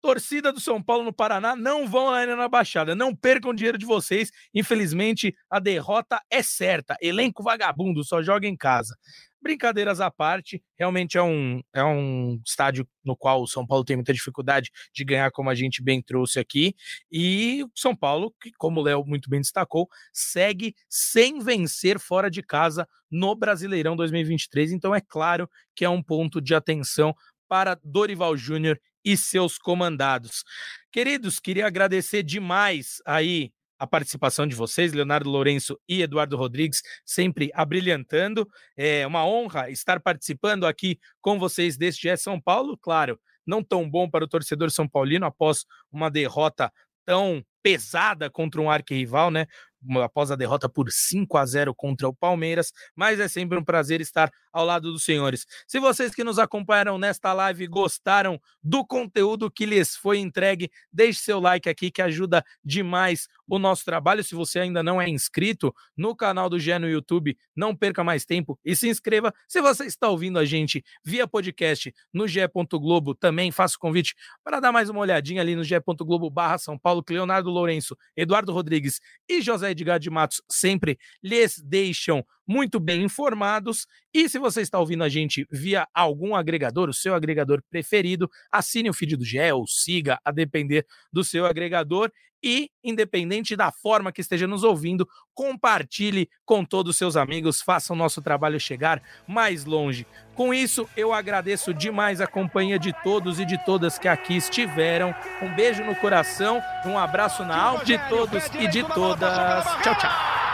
[0.00, 2.94] Torcida do São Paulo no Paraná, não vão lá na Baixada.
[2.94, 4.30] Não percam dinheiro de vocês.
[4.54, 6.96] Infelizmente, a derrota é certa.
[7.00, 8.96] Elenco vagabundo, só joga em casa.
[9.40, 13.96] Brincadeiras à parte, realmente é um, é um estádio no qual o São Paulo tem
[13.96, 16.74] muita dificuldade de ganhar, como a gente bem trouxe aqui.
[17.10, 22.28] E o São Paulo, que, como o Léo muito bem destacou, segue sem vencer fora
[22.28, 24.72] de casa no Brasileirão 2023.
[24.72, 27.14] Então, é claro que é um ponto de atenção
[27.48, 30.44] para Dorival Júnior e seus comandados.
[30.90, 37.50] Queridos, queria agradecer demais aí a participação de vocês, Leonardo Lourenço e Eduardo Rodrigues, sempre
[37.54, 38.48] abrilhantando.
[38.76, 43.88] É uma honra estar participando aqui com vocês deste é São Paulo, claro, não tão
[43.88, 46.72] bom para o torcedor São Paulino após uma derrota
[47.06, 49.46] tão pesada contra um arquirrival, né?
[50.02, 54.00] após a derrota por 5 a 0 contra o Palmeiras, mas é sempre um prazer
[54.00, 55.46] estar ao lado dos senhores.
[55.66, 61.20] Se vocês que nos acompanharam nesta live gostaram do conteúdo que lhes foi entregue, deixe
[61.20, 64.24] seu like aqui que ajuda demais o nosso trabalho.
[64.24, 68.24] Se você ainda não é inscrito no canal do Gé no YouTube, não perca mais
[68.24, 69.32] tempo e se inscreva.
[69.46, 72.26] Se você está ouvindo a gente via podcast no
[72.80, 75.64] Globo, também faço convite para dar mais uma olhadinha ali no
[76.04, 80.98] Globo barra São Paulo, que Leonardo Lourenço, Eduardo Rodrigues e José Edgar de Matos sempre
[81.22, 83.86] lhes deixam muito bem informados.
[84.12, 88.88] E se você está ouvindo a gente via algum agregador, o seu agregador preferido, assine
[88.88, 92.10] o feed do GE ou siga, a depender do seu agregador.
[92.42, 97.92] E, independente da forma que esteja nos ouvindo, compartilhe com todos os seus amigos, faça
[97.92, 100.06] o nosso trabalho chegar mais longe.
[100.34, 105.14] Com isso, eu agradeço demais a companhia de todos e de todas que aqui estiveram.
[105.42, 109.64] Um beijo no coração, um abraço na alma de todos e de todas.
[109.82, 110.47] Tchau, tchau.